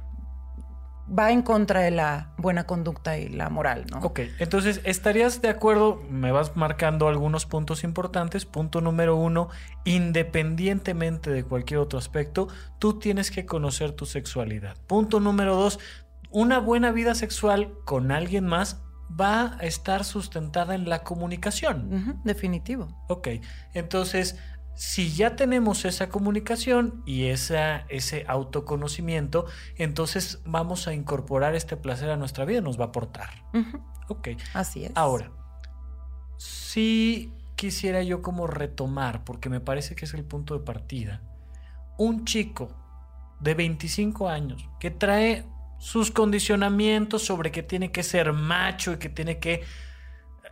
Va 1.07 1.31
en 1.31 1.41
contra 1.41 1.81
de 1.81 1.91
la 1.91 2.33
buena 2.37 2.65
conducta 2.65 3.17
y 3.17 3.29
la 3.29 3.49
moral, 3.49 3.85
¿no? 3.89 3.99
Ok, 3.99 4.19
entonces, 4.39 4.81
¿estarías 4.83 5.41
de 5.41 5.49
acuerdo? 5.49 6.03
Me 6.09 6.31
vas 6.31 6.57
marcando 6.57 7.07
algunos 7.07 7.45
puntos 7.45 7.83
importantes. 7.83 8.45
Punto 8.45 8.81
número 8.81 9.15
uno, 9.15 9.49
independientemente 9.85 11.31
de 11.31 11.43
cualquier 11.43 11.79
otro 11.79 11.97
aspecto, 11.97 12.49
tú 12.79 12.99
tienes 12.99 13.31
que 13.31 13.45
conocer 13.45 13.93
tu 13.93 14.05
sexualidad. 14.05 14.75
Punto 14.87 15.19
número 15.19 15.55
dos, 15.55 15.79
una 16.29 16.59
buena 16.59 16.91
vida 16.91 17.15
sexual 17.15 17.73
con 17.85 18.11
alguien 18.11 18.45
más 18.45 18.81
va 19.09 19.57
a 19.59 19.65
estar 19.65 20.03
sustentada 20.03 20.75
en 20.75 20.89
la 20.89 21.03
comunicación. 21.03 22.21
Definitivo. 22.25 22.89
Ok, 23.07 23.29
entonces, 23.73 24.37
si 24.77 25.11
ya 25.11 25.35
tenemos 25.35 25.85
esa 25.85 26.07
comunicación 26.07 27.01
y 27.05 27.25
esa, 27.25 27.79
ese 27.89 28.25
autoconocimiento, 28.27 29.45
entonces 29.75 30.39
vamos 30.45 30.87
a 30.87 30.93
incorporar 30.93 31.55
este 31.55 31.75
placer 31.77 32.11
a 32.11 32.15
nuestra 32.17 32.45
vida, 32.45 32.61
nos 32.61 32.79
va 32.79 32.85
a 32.85 32.87
aportar. 32.89 33.29
Ok. 34.07 34.29
Así 34.53 34.85
es. 34.85 34.91
Ahora, 34.95 35.31
sí 36.37 37.33
quisiera 37.55 38.03
yo 38.03 38.21
como 38.21 38.45
retomar, 38.47 39.23
porque 39.23 39.49
me 39.49 39.59
parece 39.59 39.95
que 39.95 40.05
es 40.05 40.13
el 40.13 40.23
punto 40.23 40.53
de 40.57 40.63
partida, 40.63 41.21
un 41.97 42.25
chico 42.25 42.69
de 43.39 43.55
25 43.55 44.29
años 44.29 44.69
que 44.79 44.91
trae 44.91 45.45
sus 45.79 46.11
condicionamientos 46.11 47.23
sobre 47.23 47.51
que 47.51 47.63
tiene 47.63 47.91
que 47.91 48.03
ser 48.03 48.33
macho 48.33 48.93
y 48.93 48.97
que 48.97 49.09
tiene 49.09 49.39
que... 49.39 49.63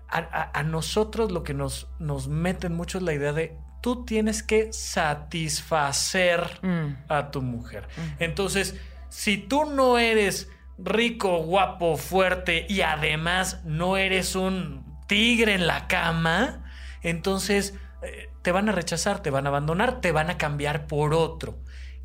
A, 0.07 0.17
a- 0.19 0.59
a 0.59 0.63
nosotros 0.63 1.31
lo 1.31 1.43
que 1.43 1.53
nos, 1.53 1.89
nos 1.99 2.27
meten 2.27 2.73
mucho 2.75 2.97
es 2.99 3.03
la 3.03 3.13
idea 3.13 3.33
de 3.33 3.57
tú 3.85 4.03
tienes 4.03 4.41
que 4.41 4.73
satisfacer 4.73 6.41
Mm, 6.63 6.95
a 7.07 7.29
tu 7.29 7.43
mujer. 7.43 7.87
Mm. 7.95 8.23
Entonces, 8.23 8.75
si 9.09 9.37
tú 9.37 9.65
no 9.65 9.99
eres 9.99 10.49
rico, 10.79 11.37
guapo, 11.43 11.95
fuerte 11.95 12.65
y 12.67 12.81
además 12.81 13.63
no 13.63 13.95
eres 13.95 14.35
un 14.35 14.83
tigre 15.05 15.53
en 15.53 15.67
la 15.67 15.85
cama, 15.87 16.65
entonces 17.03 17.75
eh, 18.01 18.31
te 18.41 18.51
van 18.51 18.69
a 18.69 18.71
rechazar, 18.71 19.21
te 19.21 19.29
van 19.29 19.45
a 19.45 19.49
abandonar, 19.49 20.01
te 20.01 20.11
van 20.11 20.31
a 20.31 20.39
cambiar 20.39 20.87
por 20.87 21.13
otro. 21.13 21.59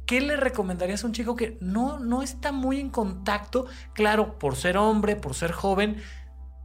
¿Qué 0.04 0.20
le 0.20 0.36
recomendarías 0.36 1.02
a 1.02 1.06
un 1.06 1.14
chico 1.14 1.34
que 1.34 1.56
no, 1.62 1.98
no 1.98 2.22
está 2.22 2.52
muy 2.52 2.78
en 2.78 2.90
contacto? 2.90 3.68
Claro, 3.94 4.38
por 4.38 4.54
ser 4.54 4.76
hombre, 4.76 5.16
por 5.16 5.32
ser 5.32 5.52
joven, 5.52 6.02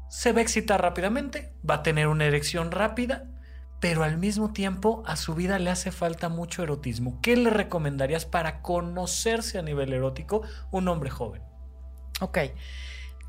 se 0.10 0.34
va 0.34 0.40
a 0.40 0.42
excitar 0.42 0.82
rápidamente, 0.82 1.54
va 1.68 1.76
a 1.76 1.84
tener 1.84 2.10
una 2.10 2.26
erección 2.26 2.72
rápida, 2.72 3.30
pero 3.80 4.04
al 4.04 4.18
mismo 4.18 4.52
tiempo 4.54 5.04
a 5.06 5.16
su 5.16 5.36
vida 5.36 5.60
le 5.60 5.70
hace 5.70 5.92
falta 5.92 6.30
mucho 6.30 6.64
erotismo. 6.64 7.20
¿Qué 7.22 7.36
le 7.36 7.50
recomendarías 7.50 8.26
para 8.26 8.62
conocerse 8.62 9.60
a 9.60 9.62
nivel 9.62 9.94
erótico 9.94 10.42
un 10.72 10.88
hombre 10.88 11.10
joven? 11.10 11.42
Ok. 12.22 12.40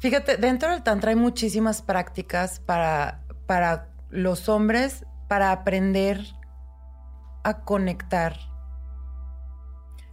Fíjate, 0.00 0.36
dentro 0.36 0.70
del 0.70 0.82
Tantra 0.82 1.10
hay 1.10 1.16
muchísimas 1.16 1.82
prácticas 1.82 2.60
para, 2.60 3.22
para 3.46 3.88
los 4.10 4.48
hombres 4.48 5.04
para 5.28 5.52
aprender 5.52 6.20
a 7.42 7.60
conectar. 7.64 8.36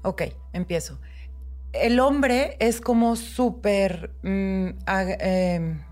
Ok, 0.03 0.23
empiezo. 0.53 0.99
El 1.71 1.99
hombre 1.99 2.57
es 2.59 2.81
como 2.81 3.15
súper, 3.15 4.13
mm, 4.21 4.69
em, 4.87 5.83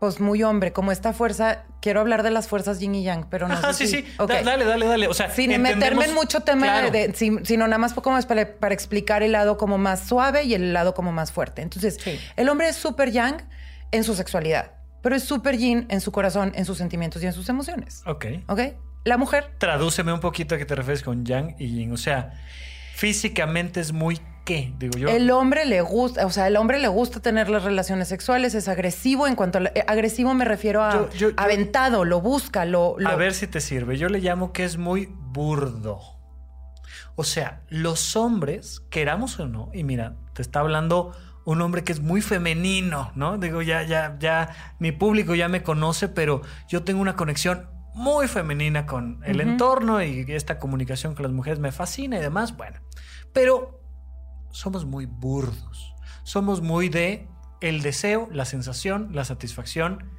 pues 0.00 0.18
muy 0.18 0.42
hombre, 0.42 0.72
como 0.72 0.90
esta 0.90 1.12
fuerza. 1.12 1.64
Quiero 1.80 2.00
hablar 2.00 2.22
de 2.24 2.30
las 2.30 2.48
fuerzas 2.48 2.80
yin 2.80 2.94
y 2.94 3.04
yang, 3.04 3.26
pero 3.30 3.46
no 3.46 3.54
Ajá, 3.54 3.72
sé 3.72 3.86
sí, 3.86 3.96
si- 3.98 4.02
sí. 4.02 4.08
dale, 4.44 4.64
dale, 4.64 4.86
dale. 4.86 5.06
O 5.08 5.14
sea, 5.14 5.30
Sin 5.30 5.52
entendemos- 5.52 5.76
meterme 5.76 6.04
en 6.06 6.14
mucho 6.14 6.40
tema, 6.40 6.66
Claro. 6.66 6.90
de, 6.90 7.12
sin- 7.14 7.44
sino 7.46 7.66
nada 7.68 7.78
más 7.78 7.92
como 7.94 8.18
para, 8.22 8.54
para 8.58 8.74
explicar 8.74 9.22
el 9.22 9.32
lado 9.32 9.56
como 9.58 9.78
más 9.78 10.00
suave 10.08 10.42
y 10.44 10.54
el 10.54 10.72
lado 10.72 10.94
como 10.94 11.12
más 11.12 11.30
fuerte. 11.32 11.62
Entonces, 11.62 11.98
Sí. 12.02 12.18
el 12.36 12.48
hombre 12.48 12.68
es 12.70 12.76
súper 12.76 13.12
yang 13.12 13.42
en 13.92 14.02
su 14.04 14.14
sexualidad, 14.14 14.72
pero 15.02 15.14
es 15.16 15.22
súper 15.24 15.56
yin 15.58 15.86
en 15.90 16.00
su 16.00 16.12
corazón, 16.12 16.52
en 16.56 16.64
sus 16.64 16.78
sentimientos 16.78 17.22
y 17.22 17.26
en 17.26 17.32
sus 17.34 17.48
emociones. 17.48 18.02
Ok. 18.06 18.24
¿Ok? 18.48 18.60
La 19.04 19.16
mujer, 19.18 19.52
Tradúceme 19.58 20.12
un 20.12 20.20
poquito 20.20 20.54
a 20.54 20.58
qué 20.58 20.64
te 20.66 20.74
refieres 20.74 21.02
con 21.02 21.24
yang 21.24 21.54
y 21.58 21.68
yin. 21.68 21.92
O 21.92 21.96
sea, 21.96 22.32
físicamente 23.00 23.80
es 23.80 23.92
muy 23.92 24.20
qué, 24.44 24.74
digo 24.78 24.98
yo. 24.98 25.08
el 25.08 25.30
hombre 25.30 25.64
le 25.64 25.80
gusta, 25.80 26.26
o 26.26 26.30
sea, 26.30 26.46
el 26.48 26.56
hombre 26.58 26.78
le 26.78 26.88
gusta 26.88 27.20
tener 27.20 27.48
las 27.48 27.64
relaciones 27.64 28.08
sexuales, 28.08 28.54
es 28.54 28.68
agresivo 28.68 29.26
en 29.26 29.36
cuanto 29.36 29.56
a... 29.56 29.60
la- 29.62 29.72
eh, 29.74 29.84
agresivo 29.86 30.34
me 30.34 30.44
refiero 30.44 30.82
a 30.82 30.92
Yo- 30.92 31.10
yo- 31.12 31.28
yo- 31.30 31.34
aventado, 31.38 32.04
lo 32.04 32.20
busca, 32.20 32.66
lo... 32.66 32.96
lo- 32.98 33.08
A 33.08 33.16
ver 33.16 33.32
si 33.32 33.46
te 33.46 33.60
sirve. 33.62 33.96
Yo 33.96 34.08
le 34.10 34.18
llamo 34.20 34.52
que 34.52 34.64
es 34.64 34.76
muy 34.76 35.08
burdo. 35.10 35.98
O 37.16 37.24
sea, 37.24 37.62
los 37.68 38.16
hombres, 38.16 38.82
queramos 38.90 39.38
o 39.40 39.46
no, 39.46 39.70
y 39.72 39.82
mira, 39.82 40.16
te 40.34 40.42
está 40.42 40.60
hablando 40.60 41.12
un 41.46 41.62
hombre 41.62 41.82
que 41.84 41.92
es 41.92 42.00
muy 42.00 42.20
femenino, 42.20 43.12
¿no? 43.14 43.38
Digo, 43.38 43.62
ya, 43.62 43.82
ya, 43.82 44.16
ya, 44.18 44.50
mi 44.78 44.92
público 44.92 45.34
ya 45.34 45.48
me 45.48 45.62
conoce, 45.62 46.08
pero 46.08 46.42
yo 46.68 46.82
tengo 46.84 47.00
una 47.00 47.16
conexión 47.16 47.66
muy 47.94 48.28
femenina 48.28 48.86
con 48.86 49.20
el 49.24 49.40
entorno 49.40 50.02
y 50.02 50.24
esta 50.28 50.58
comunicación 50.58 51.14
con 51.14 51.24
las 51.24 51.32
mujeres 51.32 51.58
me 51.58 51.72
fascina 51.72 52.18
y 52.18 52.20
demás. 52.20 52.56
Bueno, 52.56 52.80
pero 53.32 53.80
somos 54.50 54.84
muy 54.84 55.06
burdos. 55.06 55.94
Somos 56.22 56.60
muy 56.62 56.88
de 56.88 57.28
el 57.60 57.82
deseo, 57.82 58.28
la 58.30 58.44
sensación, 58.44 59.10
la 59.12 59.24
satisfacción, 59.24 60.10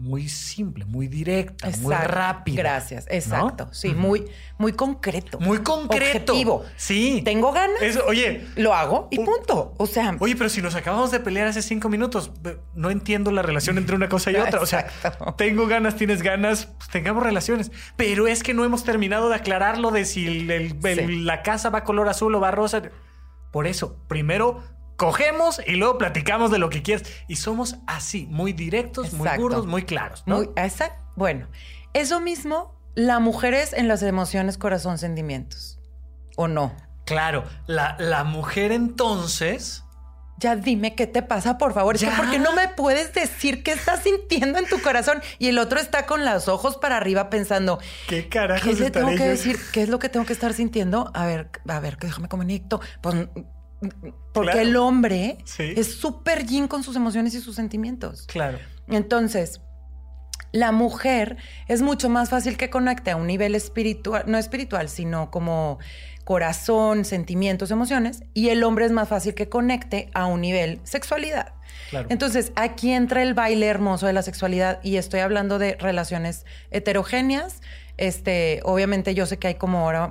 muy 0.00 0.28
simple, 0.28 0.84
muy 0.86 1.06
directa, 1.08 1.66
muy 1.80 1.92
Exacto. 1.94 2.12
rápida. 2.14 2.56
Gracias, 2.62 3.06
¿no? 3.08 3.14
exacto. 3.14 3.68
Sí, 3.72 3.94
muy, 3.94 4.24
muy 4.58 4.72
concreto. 4.72 5.38
muy 5.40 5.58
concreto. 5.58 6.32
Objetivo. 6.32 6.64
Sí. 6.76 7.20
Tengo 7.24 7.52
ganas, 7.52 7.82
Eso, 7.82 8.04
oye, 8.06 8.46
lo 8.56 8.74
hago 8.74 9.08
y 9.10 9.18
Un- 9.18 9.26
punto. 9.26 9.74
O 9.76 9.86
sea, 9.86 10.16
oye, 10.18 10.34
pero 10.36 10.48
si 10.48 10.62
nos 10.62 10.74
acabamos 10.74 11.10
de 11.10 11.20
pelear 11.20 11.46
hace 11.48 11.62
cinco 11.62 11.88
minutos, 11.88 12.32
no 12.74 12.90
entiendo 12.90 13.30
la 13.30 13.42
relación 13.42 13.76
entre 13.78 13.94
una 13.94 14.08
cosa 14.08 14.30
y 14.32 14.36
otra. 14.36 14.60
O 14.60 14.66
sea, 14.66 14.80
Exacto. 14.80 15.34
tengo 15.36 15.66
ganas, 15.66 15.96
tienes 15.96 16.22
ganas, 16.22 16.66
pues 16.78 16.88
tengamos 16.88 17.22
relaciones. 17.22 17.70
Pero 17.96 18.26
es 18.26 18.42
que 18.42 18.54
no 18.54 18.64
hemos 18.64 18.84
terminado 18.84 19.28
de 19.28 19.34
aclararlo 19.36 19.90
de 19.90 20.04
si 20.06 20.26
el- 20.26 20.50
el- 20.50 20.76
el- 20.86 20.98
Sí. 21.06 21.16
la 21.22 21.42
casa 21.42 21.68
va 21.70 21.84
color 21.84 22.08
azul 22.08 22.34
o 22.34 22.40
va 22.40 22.50
rosa. 22.50 22.82
Por 23.52 23.66
eso, 23.66 23.96
primero 24.08 24.62
cogemos 25.00 25.62
y 25.66 25.76
luego 25.76 25.96
platicamos 25.96 26.50
de 26.50 26.58
lo 26.58 26.68
que 26.68 26.82
quieres. 26.82 27.10
Y 27.26 27.36
somos 27.36 27.76
así, 27.86 28.26
muy 28.30 28.52
directos, 28.52 29.14
muy 29.14 29.22
Exacto. 29.26 29.42
burdos, 29.42 29.66
muy 29.66 29.84
claros. 29.84 30.22
¿no? 30.26 30.36
Muy, 30.36 30.50
esa- 30.56 30.94
bueno, 31.16 31.48
eso 31.94 32.20
mismo, 32.20 32.78
la 32.94 33.18
mujer 33.18 33.54
es 33.54 33.72
en 33.72 33.88
las 33.88 34.02
emociones, 34.02 34.58
corazón, 34.58 34.98
sentimientos. 34.98 35.78
¿O 36.36 36.48
no? 36.48 36.74
Claro, 37.06 37.44
la, 37.66 37.96
la 37.98 38.24
mujer 38.24 38.72
entonces. 38.72 39.84
Ya 40.36 40.54
dime 40.54 40.94
qué 40.94 41.06
te 41.06 41.22
pasa, 41.22 41.56
por 41.56 41.72
favor. 41.72 41.94
Es 41.94 42.02
que 42.02 42.06
Ya. 42.10 42.16
¿por 42.18 42.30
qué 42.30 42.38
no 42.38 42.52
me 42.52 42.68
puedes 42.68 43.14
decir 43.14 43.62
qué 43.62 43.72
estás 43.72 44.00
sintiendo 44.02 44.58
en 44.58 44.66
tu 44.68 44.82
corazón? 44.82 45.22
Y 45.38 45.48
el 45.48 45.58
otro 45.58 45.80
está 45.80 46.04
con 46.04 46.26
los 46.26 46.46
ojos 46.48 46.76
para 46.76 46.98
arriba 46.98 47.30
pensando, 47.30 47.78
¿Qué 48.06 48.28
carajos 48.28 48.76
¿qué 48.76 48.82
le 48.84 48.90
tengo 48.90 49.08
que 49.08 49.24
decir? 49.28 49.58
¿Qué 49.72 49.82
es 49.82 49.88
lo 49.88 49.98
que 49.98 50.10
tengo 50.10 50.26
que 50.26 50.34
estar 50.34 50.52
sintiendo? 50.52 51.10
A 51.14 51.24
ver, 51.24 51.50
a 51.68 51.80
ver, 51.80 51.96
que 51.96 52.06
déjame 52.06 52.28
conecto. 52.28 52.80
Pues 53.00 53.16
porque 53.80 54.50
Claro. 54.52 54.58
el 54.60 54.76
hombre 54.76 55.38
Sí. 55.44 55.72
es 55.76 55.94
súper 55.94 56.46
yin 56.46 56.68
con 56.68 56.82
sus 56.82 56.96
emociones 56.96 57.34
y 57.34 57.40
sus 57.40 57.56
sentimientos. 57.56 58.26
Claro. 58.26 58.58
Entonces, 58.88 59.60
la 60.52 60.72
mujer 60.72 61.36
es 61.68 61.80
mucho 61.80 62.08
más 62.08 62.28
fácil 62.30 62.56
que 62.56 62.70
conecte 62.70 63.10
a 63.12 63.16
un 63.16 63.26
nivel 63.26 63.54
espiritual, 63.54 64.24
no 64.26 64.36
espiritual, 64.38 64.88
sino 64.88 65.30
como 65.30 65.78
corazón, 66.24 67.04
sentimientos, 67.04 67.70
emociones, 67.70 68.22
y 68.34 68.50
el 68.50 68.62
hombre 68.62 68.84
es 68.84 68.92
más 68.92 69.08
fácil 69.08 69.34
que 69.34 69.48
conecte 69.48 70.10
a 70.14 70.26
un 70.26 70.40
nivel 70.40 70.80
sexualidad. 70.84 71.54
Claro. 71.90 72.06
Entonces, 72.10 72.52
aquí 72.56 72.92
entra 72.92 73.22
el 73.22 73.34
baile 73.34 73.66
hermoso 73.66 74.06
de 74.06 74.12
la 74.12 74.22
sexualidad 74.22 74.80
y 74.82 74.96
estoy 74.96 75.20
hablando 75.20 75.58
de 75.58 75.76
relaciones 75.80 76.44
heterogéneas. 76.70 77.60
Este, 78.00 78.60
obviamente 78.64 79.14
yo 79.14 79.26
sé 79.26 79.38
que 79.38 79.48
hay 79.48 79.54
como 79.56 79.80
ahora 79.80 80.10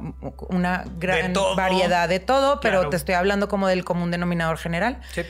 una 0.49 0.85
gran 0.99 1.33
variedad 1.57 2.07
de 2.07 2.19
todo, 2.19 2.59
pero 2.59 2.77
Claro. 2.77 2.89
te 2.91 2.97
estoy 2.97 3.15
hablando 3.15 3.47
como 3.49 3.67
del 3.67 3.83
común 3.83 4.11
denominador 4.11 4.57
general. 4.59 5.01
Sí. 5.11 5.23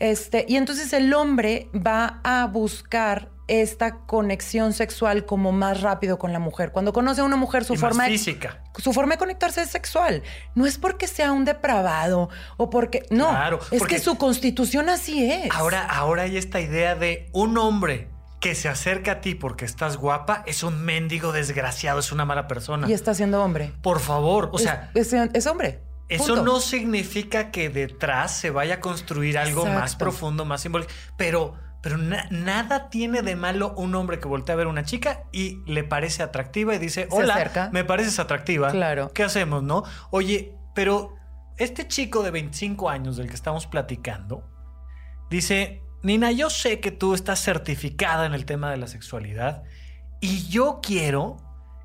Este, 0.00 0.44
y 0.48 0.56
entonces 0.56 0.92
el 0.92 1.14
hombre 1.14 1.68
va 1.74 2.20
a 2.24 2.46
buscar 2.46 3.28
esta 3.46 3.98
conexión 4.06 4.72
sexual 4.72 5.24
como 5.24 5.52
más 5.52 5.82
rápido 5.82 6.18
con 6.18 6.32
la 6.32 6.38
mujer. 6.40 6.72
Cuando 6.72 6.92
conoce 6.92 7.20
a 7.20 7.24
una 7.24 7.36
mujer, 7.36 7.64
su 7.64 7.74
Y 7.74 7.76
más 7.76 7.80
forma 7.90 8.04
de 8.04 8.10
física. 8.10 8.62
su 8.78 8.92
forma 8.92 9.14
de 9.14 9.18
conectarse 9.18 9.62
es 9.62 9.70
sexual. 9.70 10.22
No 10.56 10.66
es 10.66 10.78
porque 10.78 11.06
sea 11.06 11.30
un 11.32 11.44
depravado 11.44 12.28
o 12.56 12.70
porque. 12.70 13.04
No. 13.10 13.28
Claro, 13.30 13.60
es 13.70 13.78
porque- 13.80 13.96
que 13.96 14.00
su 14.00 14.16
constitución 14.18 14.88
así 14.88 15.30
es. 15.30 15.48
Ahora, 15.52 15.82
ahora 15.84 16.22
hay 16.22 16.36
esta 16.36 16.60
idea 16.60 16.94
de 16.96 17.28
un 17.32 17.56
hombre 17.58 18.08
que 18.40 18.54
se 18.54 18.68
acerca 18.68 19.12
a 19.12 19.20
ti 19.20 19.34
porque 19.34 19.66
estás 19.66 19.98
guapa 19.98 20.42
es 20.46 20.62
un 20.62 20.82
mendigo 20.82 21.30
desgraciado, 21.32 22.00
es 22.00 22.10
una 22.10 22.24
mala 22.24 22.48
persona. 22.48 22.88
Y 22.88 22.94
está 22.94 23.14
siendo 23.14 23.44
hombre. 23.44 23.72
Por 23.82 24.00
favor, 24.00 24.48
o 24.52 24.58
sea, 24.58 24.90
es, 24.94 25.46
hombre. 25.46 25.82
Eso 26.08 26.42
no 26.42 26.58
significa 26.58 27.50
que 27.50 27.68
detrás 27.68 28.34
se 28.34 28.50
vaya 28.50 28.76
a 28.76 28.80
construir 28.80 29.38
algo 29.38 29.66
más 29.66 29.94
profundo, 29.94 30.44
más 30.44 30.62
simbólico, 30.62 30.90
pero, 31.16 31.54
pero 31.82 31.98
nada 31.98 32.88
tiene 32.88 33.22
de 33.22 33.36
malo 33.36 33.74
un 33.76 33.94
hombre 33.94 34.18
que 34.18 34.26
voltea 34.26 34.54
a 34.54 34.56
ver 34.56 34.66
a 34.66 34.70
una 34.70 34.84
chica 34.84 35.24
y 35.32 35.62
le 35.66 35.84
parece 35.84 36.22
atractiva 36.22 36.74
y 36.74 36.78
dice, 36.78 37.06
hola, 37.10 37.70
me 37.72 37.84
pareces 37.84 38.18
atractiva. 38.18 38.70
Claro. 38.70 39.12
¿Qué 39.12 39.22
hacemos, 39.22 39.62
no? 39.62 39.84
Oye, 40.10 40.56
pero 40.74 41.14
este 41.58 41.86
chico 41.86 42.22
de 42.22 42.30
25 42.30 42.88
años 42.88 43.18
del 43.18 43.28
que 43.28 43.34
estamos 43.34 43.66
platicando 43.66 44.42
dice, 45.28 45.82
Nina, 46.02 46.32
yo 46.32 46.48
sé 46.48 46.80
que 46.80 46.90
tú 46.90 47.14
estás 47.14 47.42
certificada 47.42 48.24
en 48.24 48.32
el 48.32 48.46
tema 48.46 48.70
de 48.70 48.78
la 48.78 48.86
sexualidad 48.86 49.64
y 50.20 50.48
yo 50.48 50.80
quiero 50.82 51.36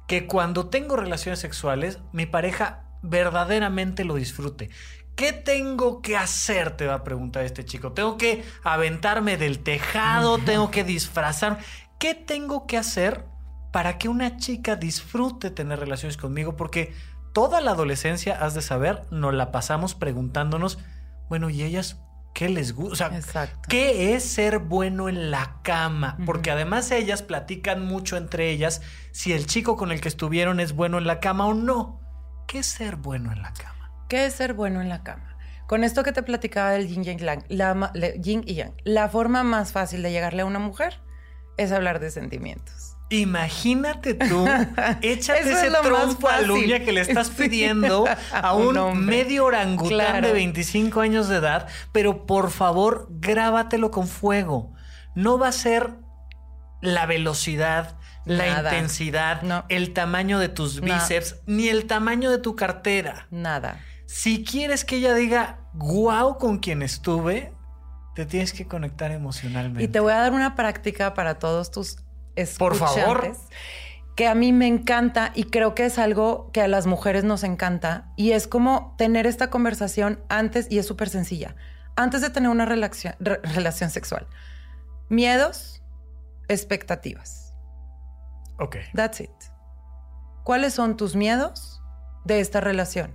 que 0.07 0.25
cuando 0.25 0.67
tengo 0.69 0.95
relaciones 0.95 1.39
sexuales 1.39 1.99
mi 2.13 2.25
pareja 2.25 2.85
verdaderamente 3.01 4.05
lo 4.05 4.15
disfrute. 4.15 4.69
¿Qué 5.15 5.33
tengo 5.33 6.01
que 6.01 6.17
hacer? 6.17 6.75
Te 6.77 6.87
va 6.87 6.95
a 6.95 7.03
preguntar 7.03 7.45
este 7.45 7.63
chico. 7.63 7.93
¿Tengo 7.93 8.17
que 8.17 8.43
aventarme 8.63 9.37
del 9.37 9.59
tejado? 9.59 10.37
¿Tengo 10.39 10.71
que 10.71 10.83
disfrazar? 10.83 11.59
¿Qué 11.99 12.15
tengo 12.15 12.67
que 12.67 12.77
hacer 12.77 13.25
para 13.71 13.97
que 13.97 14.09
una 14.09 14.37
chica 14.37 14.75
disfrute 14.75 15.51
tener 15.51 15.79
relaciones 15.79 16.17
conmigo? 16.17 16.57
Porque 16.57 16.93
toda 17.33 17.61
la 17.61 17.71
adolescencia, 17.71 18.37
has 18.37 18.53
de 18.53 18.61
saber, 18.61 19.03
nos 19.11 19.33
la 19.33 19.51
pasamos 19.51 19.95
preguntándonos, 19.95 20.79
bueno, 21.29 21.49
¿y 21.49 21.63
ellas 21.63 22.01
qué 22.35 22.49
les 22.49 22.73
gusta? 22.73 23.07
O 23.07 23.21
sea, 23.21 23.53
¿qué 23.67 24.13
es 24.13 24.23
ser 24.23 24.59
bueno 24.59 25.09
en 25.09 25.31
la 25.31 25.61
cama? 25.63 26.17
Porque 26.25 26.51
además 26.51 26.91
ellas 26.91 27.23
platican 27.23 27.83
mucho 27.83 28.17
entre 28.17 28.51
ellas 28.51 28.81
si 29.11 29.33
el 29.33 29.47
chico 29.47 29.77
con 29.77 29.91
el 29.91 30.01
que 30.01 30.09
estuvieron 30.09 30.59
es 30.59 30.73
bueno 30.73 30.99
en 30.99 31.07
la 31.07 31.19
cama 31.19 31.47
o 31.47 31.55
no. 31.55 32.01
¿Qué 32.45 32.59
es 32.59 32.67
ser 32.67 32.97
bueno 32.97 33.31
en 33.31 33.41
la 33.41 33.53
cama? 33.53 33.89
¿Qué 34.09 34.25
es 34.25 34.33
ser 34.35 34.53
bueno 34.53 34.81
en 34.81 34.89
la 34.89 35.01
cama? 35.01 35.37
Con 35.65 35.83
esto 35.83 36.03
que 36.03 36.11
te 36.11 36.21
platicaba 36.21 36.71
del 36.71 36.87
yin, 36.87 37.03
yang, 37.03 37.21
la, 37.47 37.91
yin 38.19 38.43
y 38.45 38.53
yang, 38.53 38.73
la 38.83 39.09
forma 39.09 39.43
más 39.43 39.71
fácil 39.71 40.03
de 40.03 40.11
llegarle 40.11 40.43
a 40.43 40.45
una 40.45 40.59
mujer 40.59 41.01
es 41.57 41.71
hablar 41.71 41.99
de 41.99 42.11
sentimientos. 42.11 42.94
Imagínate 43.21 44.13
tú, 44.13 44.45
échate 45.01 45.51
ese 45.51 45.71
trompo 45.83 46.27
a 46.27 46.41
Luña 46.41 46.79
que 46.79 46.91
le 46.91 47.01
estás 47.01 47.29
pidiendo 47.29 48.05
a 48.31 48.53
un, 48.55 49.05
medio 49.05 49.45
orangután 49.45 50.21
de 50.21 50.33
25 50.33 51.01
años 51.01 51.27
de 51.27 51.37
edad, 51.37 51.67
pero 51.91 52.25
por 52.25 52.51
favor, 52.51 53.07
grábatelo 53.11 53.91
con 53.91 54.07
fuego. 54.07 54.73
No 55.15 55.37
va 55.37 55.49
a 55.49 55.51
ser 55.51 55.91
la 56.81 57.05
velocidad, 57.05 57.97
la 58.25 58.47
intensidad, 58.47 59.65
el 59.69 59.93
tamaño 59.93 60.39
de 60.39 60.49
tus 60.49 60.81
bíceps, 60.81 61.37
ni 61.45 61.69
el 61.69 61.85
tamaño 61.85 62.29
de 62.31 62.39
tu 62.39 62.55
cartera. 62.55 63.27
Nada. 63.31 63.79
Si 64.05 64.43
quieres 64.43 64.85
que 64.85 64.97
ella 64.97 65.13
diga, 65.15 65.59
guau, 65.73 66.37
con 66.37 66.59
quien 66.59 66.81
estuve, 66.81 67.53
te 68.15 68.25
tienes 68.25 68.53
que 68.53 68.65
conectar 68.65 69.11
emocionalmente. 69.11 69.83
Y 69.83 69.87
te 69.87 69.99
voy 69.99 70.13
a 70.13 70.17
dar 70.17 70.33
una 70.33 70.55
práctica 70.55 71.13
para 71.13 71.37
todos 71.37 71.71
tus. 71.71 71.97
Por 72.57 72.75
favor. 72.75 73.35
Que 74.15 74.27
a 74.27 74.35
mí 74.35 74.53
me 74.53 74.67
encanta 74.67 75.31
y 75.35 75.45
creo 75.45 75.75
que 75.75 75.85
es 75.85 75.99
algo 75.99 76.49
que 76.53 76.61
a 76.61 76.67
las 76.67 76.87
mujeres 76.87 77.23
nos 77.23 77.43
encanta. 77.43 78.11
Y 78.15 78.31
es 78.31 78.47
como 78.47 78.95
tener 78.97 79.27
esta 79.27 79.49
conversación 79.49 80.23
antes, 80.29 80.67
y 80.69 80.79
es 80.79 80.85
súper 80.85 81.09
sencilla, 81.09 81.55
antes 81.95 82.21
de 82.21 82.29
tener 82.29 82.49
una 82.49 82.65
relación, 82.65 83.15
relación 83.19 83.89
sexual. 83.89 84.27
Miedos, 85.09 85.83
expectativas 86.47 87.45
Ok. 88.59 88.77
That's 88.93 89.21
it. 89.21 89.31
¿Cuáles 90.43 90.73
son 90.73 90.95
tus 90.97 91.15
miedos 91.15 91.81
de 92.23 92.39
esta 92.39 92.61
relación? 92.61 93.11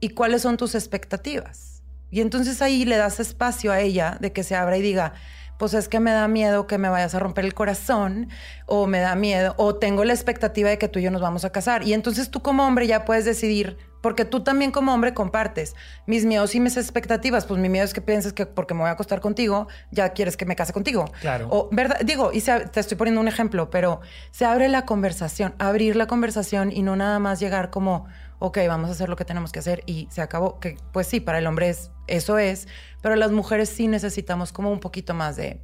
¿Y 0.00 0.10
cuáles 0.10 0.42
son 0.42 0.56
tus 0.56 0.74
expectativas? 0.74 1.82
Y 2.10 2.20
entonces 2.20 2.60
ahí 2.60 2.84
le 2.84 2.96
das 2.96 3.20
espacio 3.20 3.72
a 3.72 3.80
ella 3.80 4.18
de 4.20 4.32
que 4.32 4.42
se 4.42 4.56
abra 4.56 4.76
y 4.76 4.82
diga, 4.82 5.14
pues 5.60 5.74
es 5.74 5.90
que 5.90 6.00
me 6.00 6.10
da 6.10 6.26
miedo 6.26 6.66
que 6.66 6.78
me 6.78 6.88
vayas 6.88 7.14
a 7.14 7.18
romper 7.18 7.44
el 7.44 7.52
corazón 7.52 8.30
o 8.64 8.86
me 8.86 8.98
da 8.98 9.14
miedo 9.14 9.54
o 9.58 9.74
tengo 9.74 10.04
la 10.04 10.14
expectativa 10.14 10.70
de 10.70 10.78
que 10.78 10.88
tú 10.88 11.00
y 11.00 11.02
yo 11.02 11.10
nos 11.10 11.20
vamos 11.20 11.44
a 11.44 11.52
casar. 11.52 11.86
Y 11.86 11.92
entonces 11.92 12.30
tú 12.30 12.40
como 12.40 12.66
hombre 12.66 12.86
ya 12.86 13.04
puedes 13.04 13.26
decidir, 13.26 13.76
porque 14.00 14.24
tú 14.24 14.42
también 14.42 14.70
como 14.70 14.94
hombre 14.94 15.12
compartes 15.12 15.76
mis 16.06 16.24
miedos 16.24 16.54
y 16.54 16.60
mis 16.60 16.78
expectativas. 16.78 17.44
Pues 17.44 17.60
mi 17.60 17.68
miedo 17.68 17.84
es 17.84 17.92
que 17.92 18.00
pienses 18.00 18.32
que 18.32 18.46
porque 18.46 18.72
me 18.72 18.80
voy 18.80 18.88
a 18.88 18.92
acostar 18.92 19.20
contigo, 19.20 19.68
ya 19.90 20.14
quieres 20.14 20.38
que 20.38 20.46
me 20.46 20.56
case 20.56 20.72
contigo. 20.72 21.04
Claro. 21.20 21.48
O, 21.50 21.68
¿verdad? 21.70 22.00
Digo, 22.06 22.30
y 22.32 22.40
te 22.40 22.80
estoy 22.80 22.96
poniendo 22.96 23.20
un 23.20 23.28
ejemplo, 23.28 23.68
pero 23.68 24.00
se 24.30 24.46
abre 24.46 24.66
la 24.70 24.86
conversación, 24.86 25.54
abrir 25.58 25.94
la 25.94 26.06
conversación 26.06 26.72
y 26.72 26.80
no 26.80 26.96
nada 26.96 27.18
más 27.18 27.38
llegar 27.38 27.68
como, 27.68 28.06
ok, 28.38 28.60
vamos 28.66 28.88
a 28.88 28.92
hacer 28.92 29.10
lo 29.10 29.16
que 29.16 29.26
tenemos 29.26 29.52
que 29.52 29.58
hacer 29.58 29.82
y 29.84 30.08
se 30.10 30.22
acabó. 30.22 30.58
Que 30.58 30.78
pues 30.90 31.06
sí, 31.06 31.20
para 31.20 31.38
el 31.38 31.46
hombre 31.46 31.68
es, 31.68 31.90
eso 32.06 32.38
es, 32.38 32.66
pero 33.00 33.16
las 33.16 33.32
mujeres 33.32 33.68
sí 33.68 33.88
necesitamos 33.88 34.52
como 34.52 34.70
un 34.70 34.80
poquito 34.80 35.14
más 35.14 35.36
de... 35.36 35.60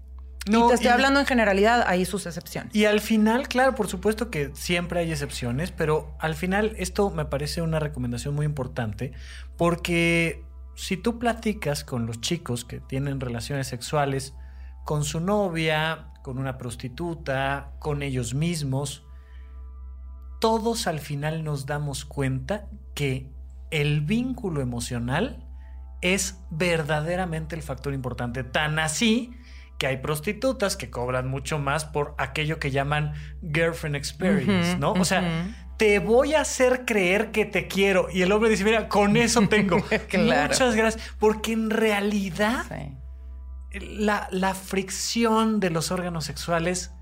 No, 0.48 0.66
y 0.66 0.68
te 0.68 0.74
estoy 0.74 0.90
hablando 0.90 1.18
en 1.18 1.26
generalidad, 1.26 1.84
hay 1.88 2.04
sus 2.04 2.24
excepciones. 2.26 2.74
Y 2.74 2.84
al 2.84 3.00
final, 3.00 3.48
claro, 3.48 3.74
por 3.74 3.88
supuesto 3.88 4.30
que 4.30 4.52
siempre 4.54 5.00
hay 5.00 5.10
excepciones, 5.10 5.72
pero 5.72 6.14
al 6.20 6.36
final 6.36 6.74
esto 6.78 7.10
me 7.10 7.24
parece 7.24 7.62
una 7.62 7.80
recomendación 7.80 8.34
muy 8.34 8.46
importante 8.46 9.12
porque 9.56 10.44
si 10.76 10.96
tú 10.96 11.18
platicas 11.18 11.82
con 11.82 12.06
los 12.06 12.20
chicos 12.20 12.64
que 12.64 12.80
tienen 12.80 13.18
relaciones 13.20 13.66
sexuales 13.66 14.34
con 14.84 15.02
su 15.02 15.18
novia, 15.18 16.12
con 16.22 16.38
una 16.38 16.58
prostituta, 16.58 17.72
con 17.80 18.02
ellos 18.02 18.34
mismos, 18.34 19.04
todos 20.38 20.86
al 20.86 21.00
final 21.00 21.44
nos 21.44 21.66
damos 21.66 22.04
cuenta 22.04 22.68
que 22.94 23.30
el 23.70 24.02
vínculo 24.02 24.60
emocional 24.60 25.45
es 26.14 26.38
verdaderamente 26.50 27.56
el 27.56 27.62
factor 27.62 27.94
importante. 27.94 28.44
Tan 28.44 28.78
así 28.78 29.32
que 29.78 29.86
hay 29.86 29.98
prostitutas 29.98 30.76
que 30.76 30.90
cobran 30.90 31.28
mucho 31.28 31.58
más 31.58 31.84
por 31.84 32.14
aquello 32.18 32.58
que 32.58 32.70
llaman 32.70 33.14
girlfriend 33.42 33.96
experience, 33.96 34.78
¿no? 34.78 34.92
O 34.92 35.04
sea, 35.04 35.54
te 35.76 35.98
voy 35.98 36.34
a 36.34 36.40
hacer 36.40 36.84
creer 36.86 37.30
que 37.30 37.44
te 37.44 37.68
quiero. 37.68 38.08
Y 38.10 38.22
el 38.22 38.32
hombre 38.32 38.48
dice, 38.48 38.64
mira, 38.64 38.88
con 38.88 39.16
eso 39.16 39.46
tengo. 39.48 39.76
Muchas 40.14 40.74
gracias. 40.74 41.14
Porque 41.18 41.52
en 41.52 41.70
realidad 41.70 42.64
la, 43.72 44.28
la 44.30 44.54
fricción 44.54 45.60
de 45.60 45.70
los 45.70 45.90
órganos 45.90 46.24
sexuales 46.24 46.92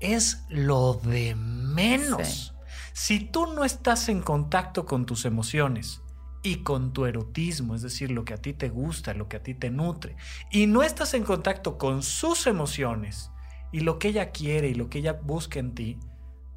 es 0.00 0.44
lo 0.48 0.94
de 0.94 1.36
menos. 1.36 2.54
Si 2.92 3.20
tú 3.20 3.46
no 3.46 3.64
estás 3.64 4.08
en 4.08 4.20
contacto 4.20 4.84
con 4.84 5.06
tus 5.06 5.24
emociones 5.24 6.02
y 6.42 6.56
con 6.56 6.92
tu 6.92 7.06
erotismo, 7.06 7.74
es 7.74 7.82
decir, 7.82 8.10
lo 8.10 8.24
que 8.24 8.34
a 8.34 8.38
ti 8.38 8.52
te 8.52 8.68
gusta, 8.68 9.14
lo 9.14 9.28
que 9.28 9.36
a 9.36 9.42
ti 9.42 9.54
te 9.54 9.70
nutre, 9.70 10.16
y 10.50 10.66
no 10.66 10.82
estás 10.82 11.14
en 11.14 11.24
contacto 11.24 11.78
con 11.78 12.02
sus 12.02 12.46
emociones 12.46 13.30
y 13.72 13.80
lo 13.80 13.98
que 13.98 14.08
ella 14.08 14.30
quiere 14.30 14.68
y 14.68 14.74
lo 14.74 14.88
que 14.88 14.98
ella 14.98 15.12
busca 15.12 15.58
en 15.58 15.74
ti, 15.74 15.98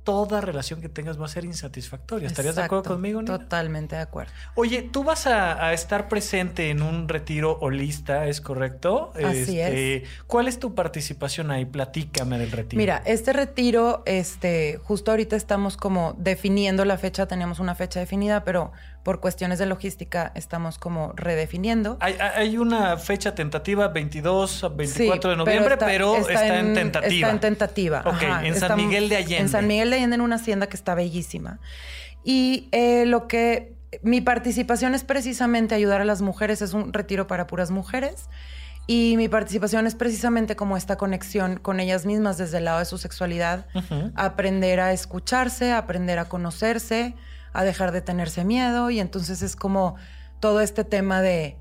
toda 0.03 0.41
relación 0.41 0.81
que 0.81 0.89
tengas 0.89 1.19
va 1.19 1.25
a 1.25 1.29
ser 1.29 1.45
insatisfactoria. 1.45 2.27
¿Estarías 2.27 2.55
de 2.55 2.63
acuerdo 2.63 2.83
conmigo? 2.83 3.21
Nina? 3.21 3.39
Totalmente 3.39 3.95
de 3.95 4.01
acuerdo. 4.01 4.31
Oye, 4.55 4.81
tú 4.81 5.03
vas 5.03 5.27
a, 5.27 5.73
estar 5.73 6.09
presente 6.09 6.69
en 6.69 6.81
un 6.81 7.07
retiro 7.07 7.57
holista, 7.61 8.27
¿es 8.27 8.41
correcto? 8.41 9.13
Así 9.15 9.59
este, 9.59 9.95
es. 9.95 10.09
¿Cuál 10.27 10.47
es 10.47 10.59
tu 10.59 10.75
participación 10.75 11.51
ahí? 11.51 11.65
Platícame 11.65 12.37
del 12.37 12.51
retiro. 12.51 12.79
Mira, 12.79 13.01
este 13.05 13.31
retiro, 13.33 14.03
este, 14.05 14.79
justo 14.83 15.11
ahorita 15.11 15.35
estamos 15.35 15.77
como 15.77 16.15
definiendo 16.17 16.83
la 16.85 16.97
fecha, 16.97 17.25
tenemos 17.25 17.59
una 17.59 17.75
fecha 17.75 17.99
definida, 17.99 18.43
pero 18.43 18.71
por 19.03 19.19
cuestiones 19.19 19.59
de 19.59 19.65
logística 19.65 20.31
estamos 20.33 20.77
como 20.77 21.11
redefiniendo. 21.15 21.97
Hay, 21.99 22.57
una 22.57 22.97
fecha 22.97 23.35
tentativa, 23.35 23.89
22 23.89 24.63
a 24.63 24.69
24 24.69 25.29
de 25.31 25.35
noviembre, 25.35 25.77
pero 25.77 26.15
está, 26.15 26.59
en, 26.59 26.73
tentativa. 26.73 27.13
Está 27.13 27.29
en 27.29 27.39
tentativa. 27.39 28.03
Ok, 28.05 28.23
en 28.43 28.55
San 28.55 28.77
Miguel 28.77 29.09
de 29.09 29.17
Allende. 29.17 29.37
En 29.37 29.49
San 29.49 29.67
Miguel 29.67 29.89
de 29.89 29.97
Allende, 29.97 30.15
en 30.15 30.21
una 30.21 30.37
hacienda 30.37 30.67
que 30.67 30.77
está 30.77 30.95
bellísima. 30.95 31.59
Y 32.23 32.69
eh, 32.71 33.05
lo 33.05 33.27
que 33.27 33.73
mi 34.01 34.21
participación 34.21 34.95
es 34.95 35.03
precisamente 35.03 35.75
ayudar 35.75 35.99
a 35.99 36.05
las 36.05 36.21
mujeres, 36.21 36.61
es 36.61 36.73
un 36.73 36.93
retiro 36.93 37.27
para 37.27 37.45
puras 37.45 37.71
mujeres. 37.71 38.29
Y 38.85 39.15
mi 39.17 39.29
participación 39.29 39.87
es 39.87 39.95
precisamente 39.95 40.55
como 40.55 40.75
esta 40.75 40.97
conexión 40.97 41.57
con 41.57 41.79
ellas 41.79 42.05
mismas 42.05 42.37
desde 42.37 42.57
el 42.57 42.65
lado 42.65 42.79
de 42.79 42.85
su 42.85 42.97
sexualidad, 42.97 43.65
aprender 44.15 44.81
a 44.81 44.91
escucharse, 44.91 45.71
aprender 45.71 46.19
a 46.19 46.25
conocerse, 46.25 47.15
a 47.53 47.63
dejar 47.63 47.91
de 47.91 48.01
tenerse 48.01 48.43
miedo 48.43 48.89
y 48.89 48.99
entonces 48.99 49.41
es 49.41 49.55
como 49.55 49.95
todo 50.39 50.59
este 50.59 50.83
tema 50.83 51.21
de, 51.21 51.57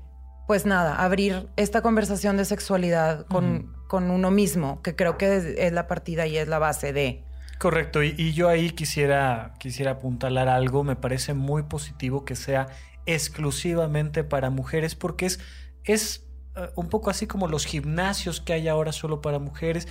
pues 0.47 0.65
nada, 0.65 0.95
abrir 0.95 1.47
esta 1.55 1.81
conversación 1.81 2.35
de 2.37 2.45
sexualidad 2.45 3.25
con, 3.27 3.73
con 3.87 4.11
uno 4.11 4.31
mismo, 4.31 4.81
que 4.81 4.95
creo 4.95 5.17
que 5.17 5.55
es, 5.57 5.71
la 5.71 5.87
partida 5.87 6.27
y 6.27 6.37
es 6.37 6.47
la 6.47 6.59
base 6.59 6.93
de... 6.93 7.23
Correcto, 7.59 8.03
y, 8.03 8.33
yo 8.33 8.49
ahí 8.49 8.71
quisiera, 8.71 9.53
quisiera 9.59 9.91
apuntalar 9.91 10.49
algo, 10.49 10.83
me 10.83 10.95
parece 10.95 11.33
muy 11.33 11.63
positivo 11.63 12.25
que 12.25 12.35
sea 12.35 12.67
exclusivamente 13.05 14.23
para 14.23 14.49
mujeres 14.49 14.95
porque 14.95 15.27
es, 15.27 15.39
es 15.83 16.25
eh, 16.55 16.69
un 16.75 16.89
poco 16.89 17.09
así 17.09 17.27
como 17.27 17.47
los 17.47 17.65
gimnasios 17.65 18.41
que 18.41 18.53
hay 18.53 18.67
ahora 18.67 18.91
solo 18.91 19.21
para 19.21 19.39
mujeres 19.39 19.87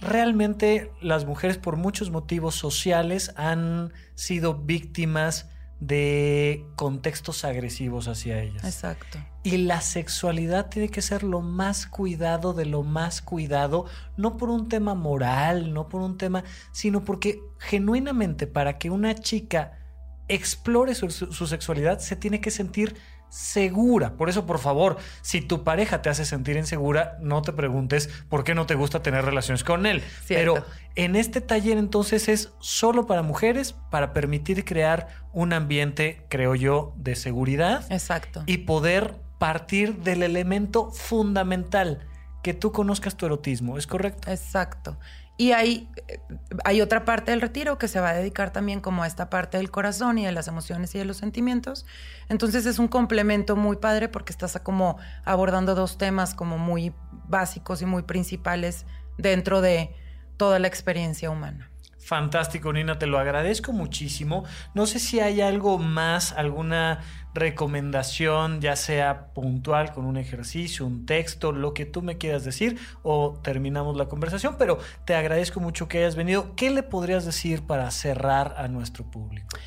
realmente 0.00 0.92
las 1.00 1.24
mujeres 1.24 1.58
por 1.58 1.76
muchos 1.76 2.10
motivos 2.10 2.54
sociales 2.54 3.32
han 3.36 3.92
sido 4.14 4.54
víctimas 4.54 5.48
de 5.80 6.66
contextos 6.76 7.44
agresivos 7.44 8.08
hacia 8.08 8.42
ellas. 8.42 8.64
Exacto. 8.64 9.18
Y 9.44 9.58
la 9.58 9.80
sexualidad 9.80 10.68
tiene 10.68 10.88
que 10.88 11.02
ser 11.02 11.22
lo 11.22 11.40
más 11.40 11.86
cuidado 11.86 12.52
de 12.52 12.66
lo 12.66 12.82
más 12.82 13.22
cuidado, 13.22 13.86
no 14.16 14.36
por 14.36 14.50
un 14.50 14.68
tema 14.68 14.94
moral, 14.94 15.72
no 15.72 15.88
por 15.88 16.00
un 16.00 16.18
tema, 16.18 16.42
sino 16.72 17.04
porque 17.04 17.40
genuinamente 17.58 18.46
para 18.46 18.78
que 18.78 18.90
una 18.90 19.14
chica 19.14 19.78
explore 20.26 20.94
su, 20.94 21.10
su 21.10 21.46
sexualidad 21.46 22.00
se 22.00 22.16
tiene 22.16 22.40
que 22.40 22.50
sentir 22.50 22.96
segura. 23.28 24.16
Por 24.16 24.28
eso, 24.28 24.46
por 24.46 24.58
favor, 24.58 24.96
si 25.22 25.40
tu 25.40 25.64
pareja 25.64 26.02
te 26.02 26.10
hace 26.10 26.24
sentir 26.24 26.56
insegura, 26.56 27.18
no 27.20 27.42
te 27.42 27.52
preguntes 27.52 28.08
por 28.28 28.44
qué 28.44 28.54
no 28.54 28.66
te 28.66 28.74
gusta 28.74 29.02
tener 29.02 29.24
relaciones 29.24 29.64
con 29.64 29.86
él. 29.86 30.02
Cierto. 30.24 30.54
Pero 30.54 30.66
en 30.94 31.16
este 31.16 31.40
taller 31.40 31.78
entonces 31.78 32.28
es 32.28 32.52
solo 32.58 33.06
para 33.06 33.22
mujeres, 33.22 33.74
para 33.90 34.12
permitir 34.12 34.64
crear 34.64 35.08
un 35.32 35.52
ambiente, 35.52 36.24
creo 36.28 36.54
yo, 36.54 36.94
de 36.96 37.14
seguridad 37.16 37.84
Exacto. 37.90 38.42
y 38.46 38.58
poder 38.58 39.16
partir 39.38 39.98
del 39.98 40.22
elemento 40.22 40.90
fundamental, 40.90 42.06
que 42.42 42.54
tú 42.54 42.72
conozcas 42.72 43.16
tu 43.16 43.26
erotismo, 43.26 43.78
¿es 43.78 43.86
correcto? 43.86 44.30
Exacto. 44.30 44.98
Y 45.38 45.52
hay, 45.52 45.88
eh, 46.08 46.20
hay 46.64 46.82
otra 46.82 47.04
parte 47.04 47.30
del 47.30 47.40
retiro 47.40 47.78
que 47.78 47.86
se 47.86 48.00
va 48.00 48.10
a 48.10 48.14
dedicar 48.14 48.52
también 48.52 48.80
como 48.80 49.04
a 49.04 49.06
esta 49.06 49.30
parte 49.30 49.56
del 49.56 49.70
corazón 49.70 50.18
y 50.18 50.26
de 50.26 50.32
las 50.32 50.48
emociones 50.48 50.94
y 50.94 50.98
de 50.98 51.04
los 51.04 51.16
sentimientos. 51.16 51.86
Entonces 52.28 52.66
es 52.66 52.78
un 52.78 52.88
complemento 52.88 53.54
muy 53.56 53.76
padre 53.76 54.08
porque 54.08 54.32
estás 54.32 54.58
como 54.62 54.98
abordando 55.24 55.76
dos 55.76 55.96
temas 55.96 56.34
como 56.34 56.58
muy 56.58 56.92
básicos 57.28 57.80
y 57.80 57.86
muy 57.86 58.02
principales 58.02 58.84
dentro 59.16 59.60
de 59.60 59.94
toda 60.36 60.58
la 60.58 60.66
experiencia 60.66 61.30
humana. 61.30 61.70
Fantástico, 62.08 62.72
Nina, 62.72 62.98
te 62.98 63.06
lo 63.06 63.18
agradezco 63.18 63.74
muchísimo. 63.74 64.46
No 64.72 64.86
sé 64.86 64.98
si 64.98 65.20
hay 65.20 65.42
algo 65.42 65.76
más, 65.76 66.32
alguna 66.32 67.00
recomendación, 67.34 68.62
ya 68.62 68.76
sea 68.76 69.26
puntual 69.34 69.92
con 69.92 70.06
un 70.06 70.16
ejercicio, 70.16 70.86
un 70.86 71.04
texto, 71.04 71.52
lo 71.52 71.74
que 71.74 71.84
tú 71.84 72.00
me 72.00 72.16
quieras 72.16 72.46
decir, 72.46 72.78
o 73.02 73.38
terminamos 73.42 73.94
la 73.98 74.06
conversación, 74.06 74.56
pero 74.58 74.78
te 75.04 75.14
agradezco 75.14 75.60
mucho 75.60 75.86
que 75.86 75.98
hayas 75.98 76.16
venido. 76.16 76.56
¿Qué 76.56 76.70
le 76.70 76.82
podrías 76.82 77.26
decir 77.26 77.66
para 77.66 77.90
cerrar 77.90 78.54
a 78.56 78.68
nuestro 78.68 79.04
público? 79.10 79.58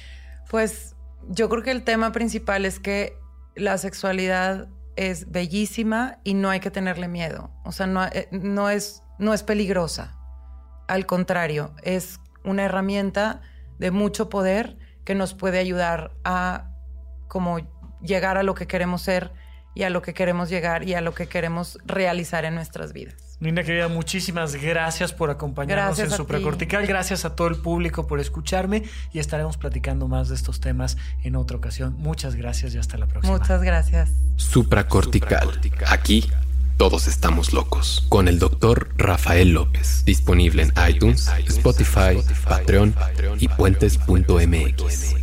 Pues 0.49 0.95
yo 1.29 1.47
creo 1.47 1.61
que 1.61 1.69
el 1.69 1.83
tema 1.83 2.11
principal 2.11 2.65
es 2.65 2.79
que 2.79 3.19
la 3.55 3.77
sexualidad 3.77 4.67
es 4.95 5.29
bellísima 5.29 6.17
y 6.23 6.33
no 6.33 6.49
hay 6.49 6.59
que 6.59 6.71
tenerle 6.71 7.07
miedo. 7.07 7.51
O 7.65 7.71
sea, 7.71 7.85
no, 7.85 8.03
eh, 8.03 8.29
es, 8.73 9.03
no 9.19 9.35
es 9.35 9.43
peligrosa. 9.43 10.17
Al 10.87 11.05
contrario, 11.05 11.75
es 11.83 12.19
una 12.43 12.63
herramienta 12.63 13.41
de 13.79 13.91
mucho 13.91 14.29
poder 14.29 14.77
que 15.03 15.15
nos 15.15 15.33
puede 15.33 15.59
ayudar 15.59 16.11
a 16.23 16.69
como 17.27 17.59
llegar 18.01 18.37
a 18.37 18.43
lo 18.43 18.55
que 18.55 18.67
queremos 18.67 19.01
ser 19.01 19.31
y 19.73 19.83
a 19.83 19.89
lo 19.89 20.01
que 20.01 20.13
queremos 20.13 20.49
llegar 20.49 20.83
y 20.87 20.93
a 20.93 21.01
lo 21.01 21.13
que 21.13 21.27
queremos 21.27 21.77
realizar 21.85 22.45
en 22.45 22.55
nuestras 22.55 22.93
vidas. 22.93 23.37
Nina 23.39 23.63
querida, 23.63 23.87
muchísimas 23.87 24.55
gracias 24.55 25.13
por 25.13 25.31
acompañarnos 25.31 25.97
Gracias 25.97 26.11
en 26.11 26.17
Supracortical. 26.17 26.81
ti. 26.81 26.87
Gracias 26.87 27.25
a 27.25 27.35
todo 27.35 27.47
el 27.47 27.55
público 27.55 28.05
por 28.05 28.19
escucharme 28.19 28.83
y 29.13 29.19
estaremos 29.19 29.57
platicando 29.57 30.07
más 30.07 30.29
de 30.29 30.35
estos 30.35 30.59
temas 30.59 30.97
en 31.23 31.35
otra 31.35 31.57
ocasión. 31.57 31.95
Muchas 31.97 32.35
gracias 32.35 32.75
y 32.75 32.77
hasta 32.77 32.97
la 32.97 33.07
próxima. 33.07 33.35
Muchas 33.35 33.63
gracias. 33.63 34.11
Supracortical. 34.35 35.59
Aquí 35.87 36.29
todos 36.81 37.05
estamos 37.05 37.53
locos. 37.53 38.03
Con 38.09 38.27
el 38.27 38.39
doctor 38.39 38.89
Rafael 38.97 39.51
López. 39.51 40.03
Disponible 40.03 40.63
en 40.63 40.73
iTunes, 40.89 41.29
Spotify, 41.47 42.17
Patreon 42.43 42.95
y 43.37 43.47
puentes.mx. 43.49 45.15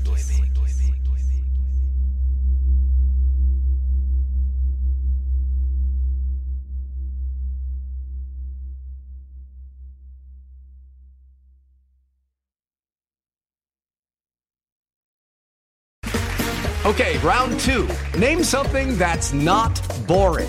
Okay, 16.85 17.19
round 17.19 17.59
two. 17.59 17.89
Name 18.17 18.45
something 18.45 18.97
that's 18.97 19.33
not 19.33 19.81
boring. 20.07 20.49